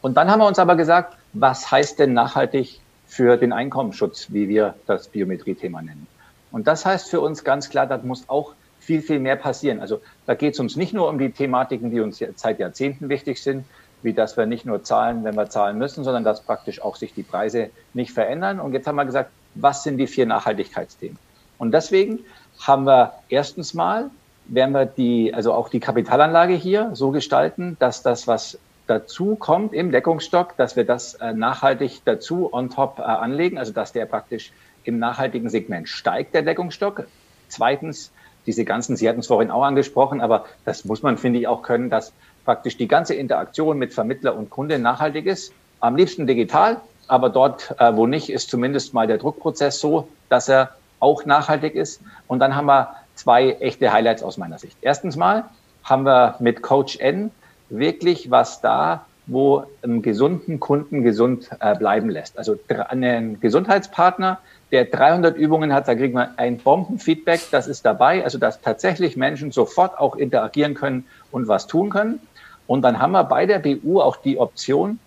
[0.02, 4.48] Und dann haben wir uns aber gesagt, was heißt denn nachhaltig für den Einkommensschutz, wie
[4.48, 6.08] wir das Biometrie-Thema nennen?
[6.50, 9.78] Und das heißt für uns ganz klar, da muss auch viel, viel mehr passieren.
[9.78, 13.40] Also da geht es uns nicht nur um die Thematiken, die uns seit Jahrzehnten wichtig
[13.40, 13.66] sind,
[14.02, 17.14] wie dass wir nicht nur zahlen, wenn wir zahlen müssen, sondern dass praktisch auch sich
[17.14, 18.58] die Preise nicht verändern.
[18.58, 21.18] Und jetzt haben wir gesagt, was sind die vier Nachhaltigkeitsthemen?
[21.59, 22.21] Und deswegen
[22.61, 24.11] haben wir erstens mal,
[24.47, 29.73] werden wir die, also auch die Kapitalanlage hier so gestalten, dass das, was dazu kommt
[29.73, 34.07] im Deckungsstock, dass wir das äh, nachhaltig dazu on top äh, anlegen, also dass der
[34.07, 34.53] praktisch
[34.85, 37.07] im nachhaltigen Segment steigt, der Deckungsstock.
[37.49, 38.12] Zweitens,
[38.47, 41.62] diese ganzen, Sie hatten es vorhin auch angesprochen, aber das muss man, finde ich, auch
[41.62, 42.12] können, dass
[42.45, 45.53] praktisch die ganze Interaktion mit Vermittler und Kunde nachhaltig ist.
[45.81, 50.49] Am liebsten digital, aber dort, äh, wo nicht, ist zumindest mal der Druckprozess so, dass
[50.49, 52.00] er auch nachhaltig ist.
[52.26, 54.76] Und dann haben wir zwei echte Highlights aus meiner Sicht.
[54.80, 55.44] Erstens mal
[55.85, 57.30] haben wir mit Coach N
[57.68, 62.38] wirklich was da, wo einen gesunden Kunden gesund äh, bleiben lässt.
[62.38, 62.56] Also
[62.88, 64.38] einen Gesundheitspartner,
[64.70, 69.16] der 300 Übungen hat, da kriegen wir ein Bombenfeedback, das ist dabei, also dass tatsächlich
[69.16, 72.20] Menschen sofort auch interagieren können und was tun können.
[72.66, 74.98] Und dann haben wir bei der BU auch die Option,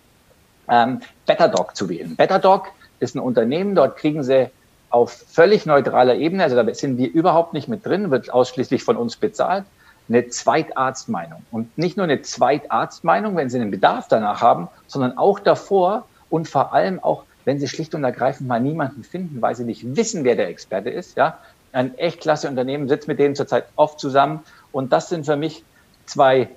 [0.68, 2.16] ähm, BetterDoc zu wählen.
[2.16, 2.68] BetterDoc
[3.00, 4.50] ist ein Unternehmen, dort kriegen sie
[4.90, 8.96] auf völlig neutraler Ebene, also da sind wir überhaupt nicht mit drin, wird ausschließlich von
[8.96, 9.64] uns bezahlt,
[10.08, 11.42] eine Zweitarztmeinung.
[11.52, 16.48] Und nicht nur eine Zweitarztmeinung, wenn Sie einen Bedarf danach haben, sondern auch davor und
[16.48, 20.24] vor allem auch, wenn Sie schlicht und ergreifend mal niemanden finden, weil Sie nicht wissen,
[20.24, 21.16] wer der Experte ist.
[21.16, 21.38] Ja,
[21.72, 24.40] ein echt klasse Unternehmen, sitzt mit denen zurzeit oft zusammen.
[24.72, 25.62] Und das sind für mich
[26.06, 26.48] zwei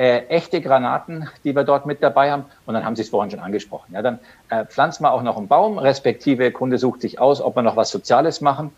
[0.00, 2.46] äh, echte Granaten, die wir dort mit dabei haben.
[2.64, 3.92] Und dann haben Sie es vorhin schon angesprochen.
[3.92, 7.54] Ja, dann äh, pflanzen wir auch noch einen Baum, respektive Kunde sucht sich aus, ob
[7.54, 8.72] wir noch was Soziales machen.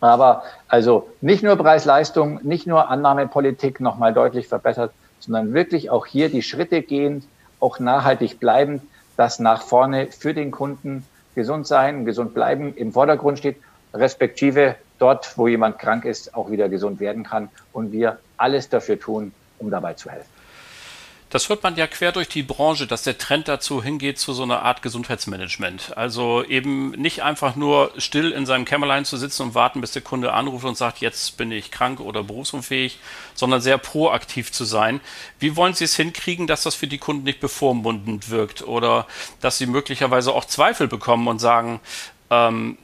[0.00, 6.30] Aber also nicht nur Preis-Leistung, nicht nur Annahmepolitik nochmal deutlich verbessert, sondern wirklich auch hier
[6.30, 7.24] die Schritte gehend,
[7.60, 8.80] auch nachhaltig bleibend,
[9.18, 13.56] dass nach vorne für den Kunden gesund sein, gesund bleiben im Vordergrund steht,
[13.92, 18.98] respektive dort, wo jemand krank ist, auch wieder gesund werden kann und wir alles dafür
[18.98, 20.37] tun, um dabei zu helfen.
[21.30, 24.44] Das hört man ja quer durch die Branche, dass der Trend dazu hingeht zu so
[24.44, 25.94] einer Art Gesundheitsmanagement.
[25.94, 30.00] Also eben nicht einfach nur still in seinem Kämmerlein zu sitzen und warten, bis der
[30.00, 32.98] Kunde anruft und sagt, jetzt bin ich krank oder berufsunfähig,
[33.34, 35.02] sondern sehr proaktiv zu sein.
[35.38, 39.06] Wie wollen Sie es hinkriegen, dass das für die Kunden nicht bevormundend wirkt oder
[39.42, 41.80] dass sie möglicherweise auch Zweifel bekommen und sagen,
[42.30, 42.78] ähm,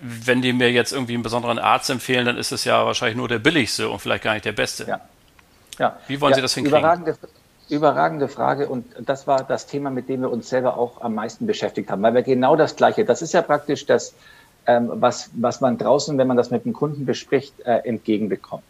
[0.00, 3.28] wenn die mir jetzt irgendwie einen besonderen Arzt empfehlen, dann ist es ja wahrscheinlich nur
[3.28, 4.86] der billigste und vielleicht gar nicht der beste.
[4.88, 5.00] Ja.
[5.78, 5.98] Ja.
[6.08, 6.78] Wie wollen ja, Sie das hinkriegen?
[6.78, 7.18] Überragende,
[7.68, 11.46] Überragende Frage und das war das Thema, mit dem wir uns selber auch am meisten
[11.46, 14.14] beschäftigt haben, weil wir genau das Gleiche, das ist ja praktisch das,
[14.66, 18.62] ähm, was, was man draußen, wenn man das mit dem Kunden bespricht, äh, entgegenbekommt.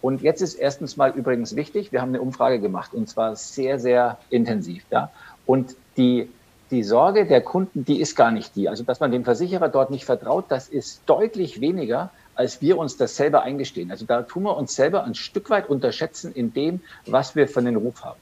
[0.00, 3.78] Und jetzt ist erstens mal übrigens wichtig, wir haben eine Umfrage gemacht und zwar sehr,
[3.78, 4.82] sehr intensiv.
[4.90, 5.10] Ja?
[5.46, 6.28] Und die,
[6.70, 8.68] die Sorge der Kunden, die ist gar nicht die.
[8.68, 12.96] Also, dass man dem Versicherer dort nicht vertraut, das ist deutlich weniger, als wir uns
[12.96, 13.90] das selber eingestehen.
[13.90, 17.64] Also da tun wir uns selber ein Stück weit unterschätzen in dem, was wir von
[17.64, 18.18] den Ruf haben.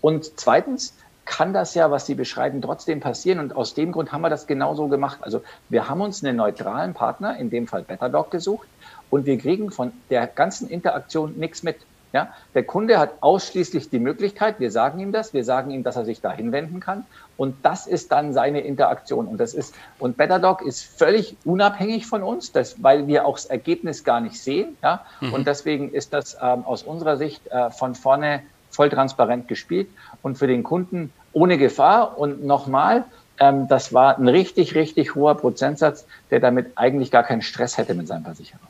[0.00, 3.38] Und zweitens kann das ja, was Sie beschreiben, trotzdem passieren.
[3.38, 5.18] Und aus dem Grund haben wir das genauso gemacht.
[5.22, 8.66] Also wir haben uns einen neutralen Partner, in dem Fall BetterDoc, gesucht
[9.10, 11.76] und wir kriegen von der ganzen Interaktion nichts mit.
[12.12, 15.94] Ja, der Kunde hat ausschließlich die Möglichkeit, wir sagen ihm das, wir sagen ihm, dass
[15.94, 17.04] er sich da hinwenden kann.
[17.36, 19.28] Und das ist dann seine Interaktion.
[19.28, 23.46] Und das ist, und BetterDoc ist völlig unabhängig von uns, das, weil wir auch das
[23.46, 24.76] Ergebnis gar nicht sehen.
[24.82, 25.34] Ja, mhm.
[25.34, 29.88] und deswegen ist das ähm, aus unserer Sicht äh, von vorne voll transparent gespielt
[30.22, 32.18] und für den Kunden ohne Gefahr.
[32.18, 33.04] Und nochmal,
[33.38, 37.94] ähm, das war ein richtig, richtig hoher Prozentsatz, der damit eigentlich gar keinen Stress hätte
[37.94, 38.60] mit seinem Versicherer.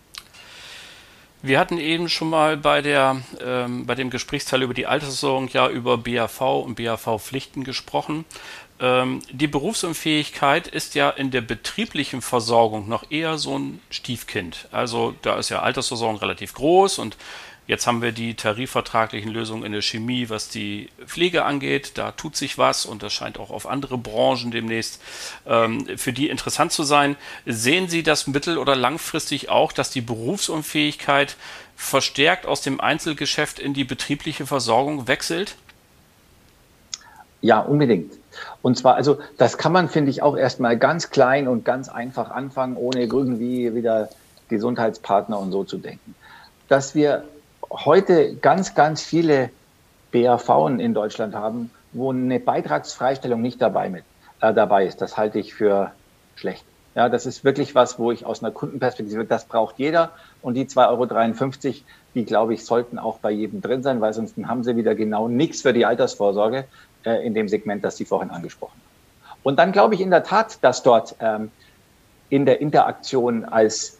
[1.42, 5.70] Wir hatten eben schon mal bei, der, ähm, bei dem Gesprächsteil über die Altersversorgung ja
[5.70, 8.26] über BAV und BAV-Pflichten gesprochen.
[8.78, 14.68] Ähm, die Berufsunfähigkeit ist ja in der betrieblichen Versorgung noch eher so ein Stiefkind.
[14.70, 17.16] Also da ist ja Altersversorgung relativ groß und
[17.66, 21.92] Jetzt haben wir die tarifvertraglichen Lösungen in der Chemie, was die Pflege angeht.
[21.94, 25.00] Da tut sich was und das scheint auch auf andere Branchen demnächst
[25.46, 27.16] ähm, für die interessant zu sein.
[27.46, 31.36] Sehen Sie das mittel- oder langfristig auch, dass die Berufsunfähigkeit
[31.76, 35.54] verstärkt aus dem Einzelgeschäft in die betriebliche Versorgung wechselt?
[37.40, 38.12] Ja, unbedingt.
[38.62, 42.30] Und zwar, also das kann man, finde ich, auch erstmal ganz klein und ganz einfach
[42.30, 44.10] anfangen, ohne irgendwie wieder
[44.48, 46.14] Gesundheitspartner und so zu denken.
[46.68, 47.24] Dass wir
[47.70, 49.50] heute ganz, ganz viele
[50.12, 54.04] BAV in Deutschland haben, wo eine Beitragsfreistellung nicht dabei, mit,
[54.40, 55.00] äh, dabei ist.
[55.00, 55.92] Das halte ich für
[56.34, 56.64] schlecht.
[56.94, 60.10] Ja, das ist wirklich was, wo ich aus einer Kundenperspektive, das braucht jeder.
[60.42, 61.74] Und die 2,53 Euro,
[62.14, 65.28] die glaube ich, sollten auch bei jedem drin sein, weil sonst haben sie wieder genau
[65.28, 66.64] nichts für die Altersvorsorge
[67.04, 69.36] äh, in dem Segment, das Sie vorhin angesprochen haben.
[69.44, 71.52] Und dann glaube ich in der Tat, dass dort ähm,
[72.28, 73.99] in der Interaktion als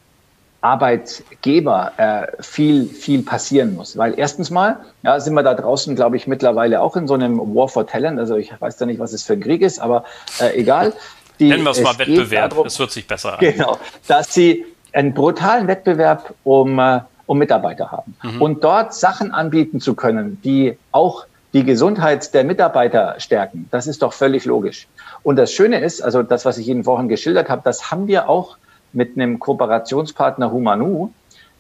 [0.61, 3.96] Arbeitgeber äh, viel, viel passieren muss.
[3.96, 7.38] Weil erstens mal, ja, sind wir da draußen, glaube ich, mittlerweile auch in so einem
[7.38, 8.18] War for Talent.
[8.18, 10.05] Also ich weiß da nicht, was es für ein Krieg ist, aber
[10.40, 10.92] äh, egal.
[11.38, 13.38] Die, Nennen wir es mal Wettbewerb, darum, es wird sich besser an.
[13.40, 18.14] Genau, dass sie einen brutalen Wettbewerb um, äh, um Mitarbeiter haben.
[18.23, 18.43] Mhm.
[18.43, 24.03] Und dort Sachen anbieten zu können, die auch die Gesundheit der Mitarbeiter stärken, das ist
[24.03, 24.87] doch völlig logisch.
[25.22, 28.28] Und das Schöne ist, also das, was ich Ihnen vorhin geschildert habe, das haben wir
[28.28, 28.57] auch
[28.93, 31.11] mit einem Kooperationspartner Humanu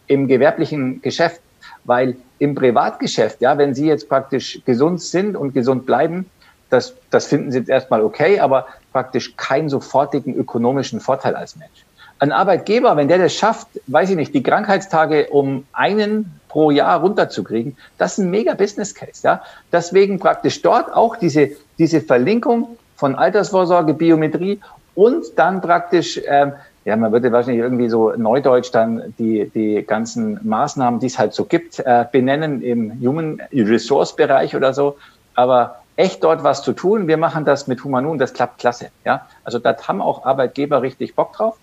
[0.06, 1.40] im gewerblichen Geschäft,
[1.84, 6.26] weil im Privatgeschäft, ja, wenn Sie jetzt praktisch gesund sind und gesund bleiben,
[6.70, 11.84] das, das finden sie jetzt erstmal okay, aber praktisch keinen sofortigen ökonomischen Vorteil als Mensch.
[12.20, 17.00] Ein Arbeitgeber, wenn der das schafft, weiß ich nicht, die Krankheitstage um einen pro Jahr
[17.00, 19.22] runterzukriegen, das ist ein mega Business Case.
[19.24, 19.42] Ja?
[19.72, 24.60] Deswegen praktisch dort auch diese, diese Verlinkung von Altersvorsorge, Biometrie
[24.94, 26.52] und dann praktisch, ähm,
[26.84, 31.34] ja, man würde wahrscheinlich irgendwie so neudeutsch dann die, die ganzen Maßnahmen, die es halt
[31.34, 34.96] so gibt, äh, benennen im Human Resource Bereich oder so.
[35.34, 37.06] Aber echt dort was zu tun.
[37.06, 38.90] Wir machen das mit Humanun, das klappt klasse.
[39.04, 39.26] Ja?
[39.44, 41.58] Also da haben auch Arbeitgeber richtig Bock drauf.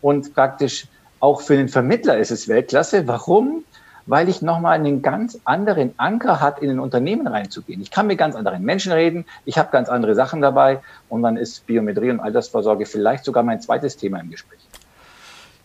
[0.00, 0.86] Und praktisch
[1.20, 3.06] auch für den Vermittler ist es Weltklasse.
[3.06, 3.64] Warum?
[4.06, 7.80] Weil ich nochmal einen ganz anderen Anker hat, in ein Unternehmen reinzugehen.
[7.80, 11.36] Ich kann mit ganz anderen Menschen reden, ich habe ganz andere Sachen dabei und dann
[11.36, 14.60] ist Biometrie und Altersvorsorge vielleicht sogar mein zweites Thema im Gespräch.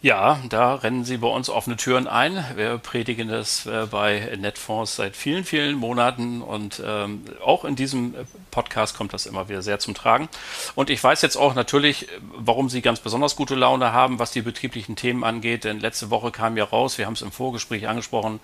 [0.02, 2.44] Ja, da rennen Sie bei uns offene Türen ein.
[2.56, 8.14] Wir predigen das äh, bei Netfonds seit vielen, vielen Monaten und ähm, auch in diesem
[8.58, 10.30] Podcast kommt das immer wieder sehr zum Tragen.
[10.74, 14.42] Und ich weiß jetzt auch natürlich, warum Sie ganz besonders gute Laune haben, was die
[14.42, 15.64] betrieblichen Themen angeht.
[15.64, 18.40] Denn letzte Woche kam ja raus, wir haben es im Vorgespräch angesprochen,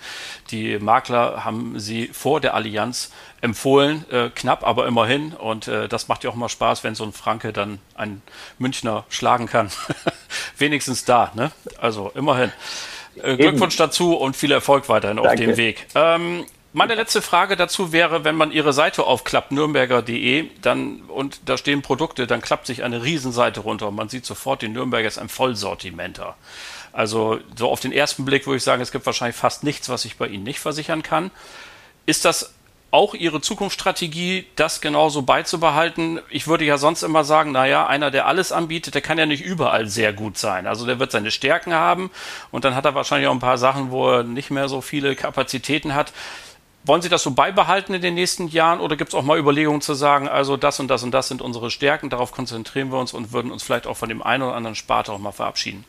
[0.52, 3.12] die Makler haben Sie vor der Allianz
[3.42, 5.34] empfohlen, äh, knapp, aber immerhin.
[5.34, 8.22] Und äh, das macht ja auch mal Spaß, wenn so ein Franke dann einen
[8.60, 9.72] Münchner schlagen kann.
[10.60, 11.52] Wenigstens da, ne?
[11.80, 12.52] Also immerhin.
[13.16, 15.32] Äh, Glückwunsch dazu und viel Erfolg weiterhin Danke.
[15.32, 15.88] auf dem Weg.
[15.96, 21.58] Ähm, meine letzte Frage dazu wäre, wenn man Ihre Seite aufklappt, nürnberger.de, dann und da
[21.58, 25.20] stehen Produkte, dann klappt sich eine Riesenseite runter und man sieht sofort, die Nürnberger ist
[25.20, 26.36] ein Vollsortimenter.
[26.92, 30.06] Also so auf den ersten Blick würde ich sagen, es gibt wahrscheinlich fast nichts, was
[30.06, 31.32] ich bei Ihnen nicht versichern kann.
[32.06, 32.54] Ist das
[32.92, 36.20] auch Ihre Zukunftsstrategie, das genauso beizubehalten?
[36.30, 39.44] Ich würde ja sonst immer sagen, naja, einer, der alles anbietet, der kann ja nicht
[39.44, 40.68] überall sehr gut sein.
[40.68, 42.12] Also der wird seine Stärken haben
[42.52, 45.16] und dann hat er wahrscheinlich auch ein paar Sachen, wo er nicht mehr so viele
[45.16, 46.14] Kapazitäten hat.
[46.86, 49.80] Wollen Sie das so beibehalten in den nächsten Jahren oder gibt es auch mal Überlegungen
[49.80, 53.14] zu sagen, also das und das und das sind unsere Stärken, darauf konzentrieren wir uns
[53.14, 55.86] und würden uns vielleicht auch von dem einen oder anderen Sparte auch mal verabschieden?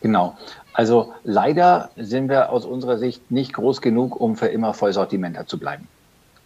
[0.00, 0.36] Genau.
[0.72, 5.58] Also leider sind wir aus unserer Sicht nicht groß genug, um für immer Vollsortimenter zu
[5.58, 5.86] bleiben.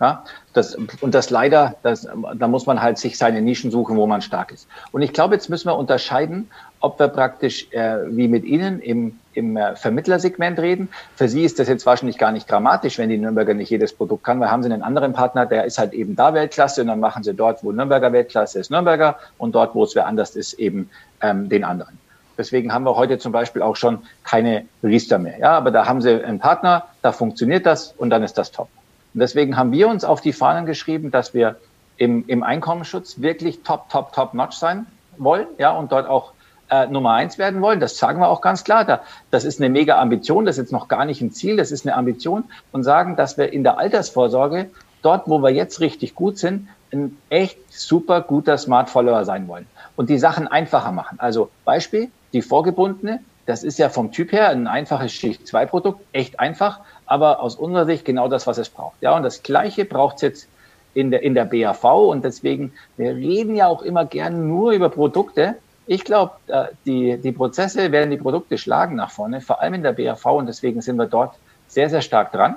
[0.00, 4.06] Ja, das, und das leider, das, da muss man halt sich seine Nischen suchen, wo
[4.06, 4.66] man stark ist.
[4.90, 9.18] Und ich glaube, jetzt müssen wir unterscheiden, ob wir praktisch äh, wie mit Ihnen im,
[9.34, 10.88] im äh, Vermittlersegment reden.
[11.14, 14.24] Für Sie ist das jetzt wahrscheinlich gar nicht dramatisch, wenn die Nürnberger nicht jedes Produkt
[14.24, 17.00] kann, weil haben Sie einen anderen Partner, der ist halt eben da Weltklasse und dann
[17.00, 20.54] machen Sie dort, wo Nürnberger Weltklasse ist, Nürnberger und dort, wo es wer anders ist,
[20.54, 20.90] eben
[21.22, 21.98] ähm, den anderen.
[22.36, 25.38] Deswegen haben wir heute zum Beispiel auch schon keine Riester mehr.
[25.38, 28.68] Ja, aber da haben Sie einen Partner, da funktioniert das und dann ist das top.
[29.14, 31.56] Und deswegen haben wir uns auf die Fahnen geschrieben, dass wir
[31.96, 34.86] im, im Einkommensschutz wirklich top, top, top notch sein
[35.16, 36.32] wollen, ja, und dort auch
[36.70, 37.80] äh, Nummer eins werden wollen.
[37.80, 38.84] Das sagen wir auch ganz klar.
[38.84, 40.44] Da, das ist eine mega Ambition.
[40.44, 41.56] Das ist jetzt noch gar nicht ein Ziel.
[41.56, 44.70] Das ist eine Ambition und sagen, dass wir in der Altersvorsorge
[45.02, 49.66] dort, wo wir jetzt richtig gut sind, ein echt super guter Smart Follower sein wollen
[49.96, 51.18] und die Sachen einfacher machen.
[51.20, 56.80] Also Beispiel, die vorgebundene, das ist ja vom Typ her ein einfaches Schicht-2-Produkt, echt einfach,
[57.06, 59.00] aber aus unserer Sicht genau das, was es braucht.
[59.00, 60.48] Ja, und das Gleiche braucht es jetzt
[60.94, 64.88] in der, in der BAV und deswegen, wir reden ja auch immer gern nur über
[64.88, 65.56] Produkte.
[65.86, 69.82] Ich glaube, äh, die, die Prozesse werden die Produkte schlagen nach vorne, vor allem in
[69.82, 71.34] der BAV und deswegen sind wir dort
[71.68, 72.56] sehr, sehr stark dran.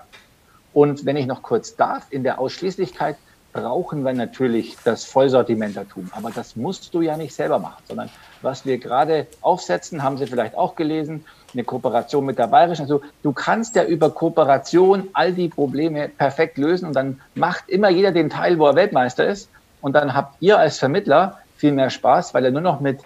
[0.74, 3.18] Und wenn ich noch kurz darf, in der Ausschließlichkeit
[3.58, 6.12] brauchen wir natürlich das Vollsortimentertum.
[6.12, 8.10] Aber das musst du ja nicht selber machen, sondern
[8.43, 12.84] was wir gerade aufsetzen, haben Sie vielleicht auch gelesen, eine Kooperation mit der Bayerischen.
[12.84, 17.89] Also du kannst ja über Kooperation all die Probleme perfekt lösen und dann macht immer
[17.89, 19.49] jeder den Teil, wo er Weltmeister ist.
[19.82, 22.99] Und dann habt ihr als Vermittler viel mehr Spaß, weil er nur noch mit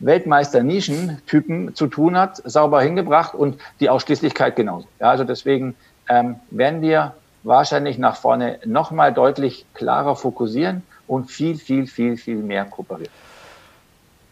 [0.00, 4.88] Weltmeister-Nischen-Typen zu tun hat, sauber hingebracht und die Ausschließlichkeit genauso.
[4.98, 5.76] Ja, also deswegen
[6.08, 12.36] ähm, werden wir wahrscheinlich nach vorne nochmal deutlich klarer fokussieren und viel, viel, viel, viel
[12.36, 13.12] mehr kooperieren.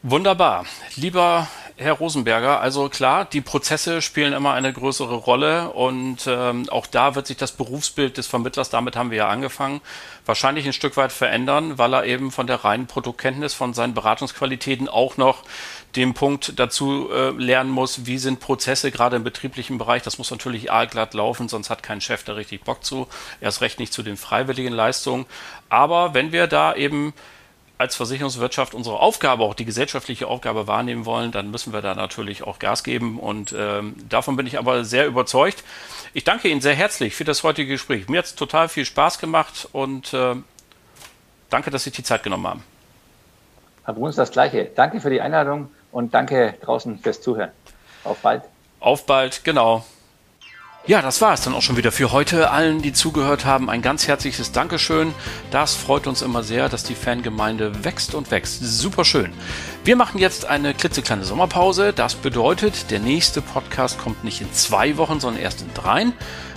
[0.02, 0.64] Wunderbar.
[0.96, 1.46] Lieber
[1.76, 7.14] Herr Rosenberger, also klar, die Prozesse spielen immer eine größere Rolle und ähm, auch da
[7.14, 9.82] wird sich das Berufsbild des Vermittlers, damit haben wir ja angefangen,
[10.24, 14.88] wahrscheinlich ein Stück weit verändern, weil er eben von der reinen Produktkenntnis, von seinen Beratungsqualitäten
[14.88, 15.42] auch noch
[15.96, 20.00] den Punkt dazu äh, lernen muss, wie sind Prozesse gerade im betrieblichen Bereich.
[20.02, 23.06] Das muss natürlich aalglatt laufen, sonst hat kein Chef da richtig Bock zu.
[23.42, 25.26] Erst recht nicht zu den freiwilligen Leistungen.
[25.68, 27.12] Aber wenn wir da eben
[27.80, 32.42] als Versicherungswirtschaft unsere Aufgabe, auch die gesellschaftliche Aufgabe wahrnehmen wollen, dann müssen wir da natürlich
[32.42, 33.18] auch Gas geben.
[33.18, 35.64] Und ähm, davon bin ich aber sehr überzeugt.
[36.12, 38.06] Ich danke Ihnen sehr herzlich für das heutige Gespräch.
[38.10, 40.36] Mir hat es total viel Spaß gemacht und äh,
[41.48, 42.64] danke, dass Sie die Zeit genommen haben.
[43.86, 44.70] Herr Bruns, das Gleiche.
[44.74, 47.50] Danke für die Einladung und danke draußen fürs Zuhören.
[48.04, 48.42] Auf bald.
[48.78, 49.86] Auf bald, genau.
[50.86, 52.50] Ja, das war es dann auch schon wieder für heute.
[52.50, 55.12] Allen, die zugehört haben, ein ganz herzliches Dankeschön.
[55.50, 58.62] Das freut uns immer sehr, dass die Fangemeinde wächst und wächst.
[58.62, 59.30] Super schön.
[59.84, 61.92] Wir machen jetzt eine klitzekleine Sommerpause.
[61.92, 66.14] Das bedeutet, der nächste Podcast kommt nicht in zwei Wochen, sondern erst in dreien.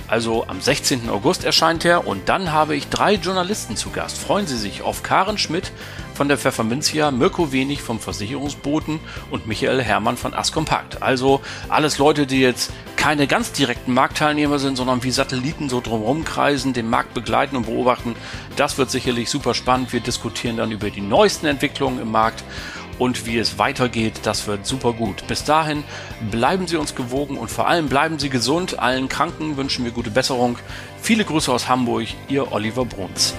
[0.07, 1.09] Also am 16.
[1.09, 4.17] August erscheint er und dann habe ich drei Journalisten zu Gast.
[4.17, 5.71] Freuen Sie sich auf Karen Schmidt
[6.13, 8.99] von der Pfefferminzia, Mirko Wenig vom Versicherungsboten
[9.31, 11.01] und Michael Hermann von Askompakt.
[11.01, 12.71] Also alles Leute, die jetzt
[13.03, 17.65] keine ganz direkten Marktteilnehmer sind, sondern wie Satelliten so drumherum kreisen, den Markt begleiten und
[17.65, 18.15] beobachten.
[18.55, 19.91] Das wird sicherlich super spannend.
[19.91, 22.45] Wir diskutieren dann über die neuesten Entwicklungen im Markt
[22.99, 25.27] und wie es weitergeht, das wird super gut.
[25.27, 25.83] Bis dahin
[26.31, 28.79] bleiben Sie uns gewogen und vor allem bleiben Sie gesund.
[28.79, 30.57] Allen Kranken wünschen wir gute Besserung.
[31.01, 33.33] Viele Grüße aus Hamburg, Ihr Oliver Bruns.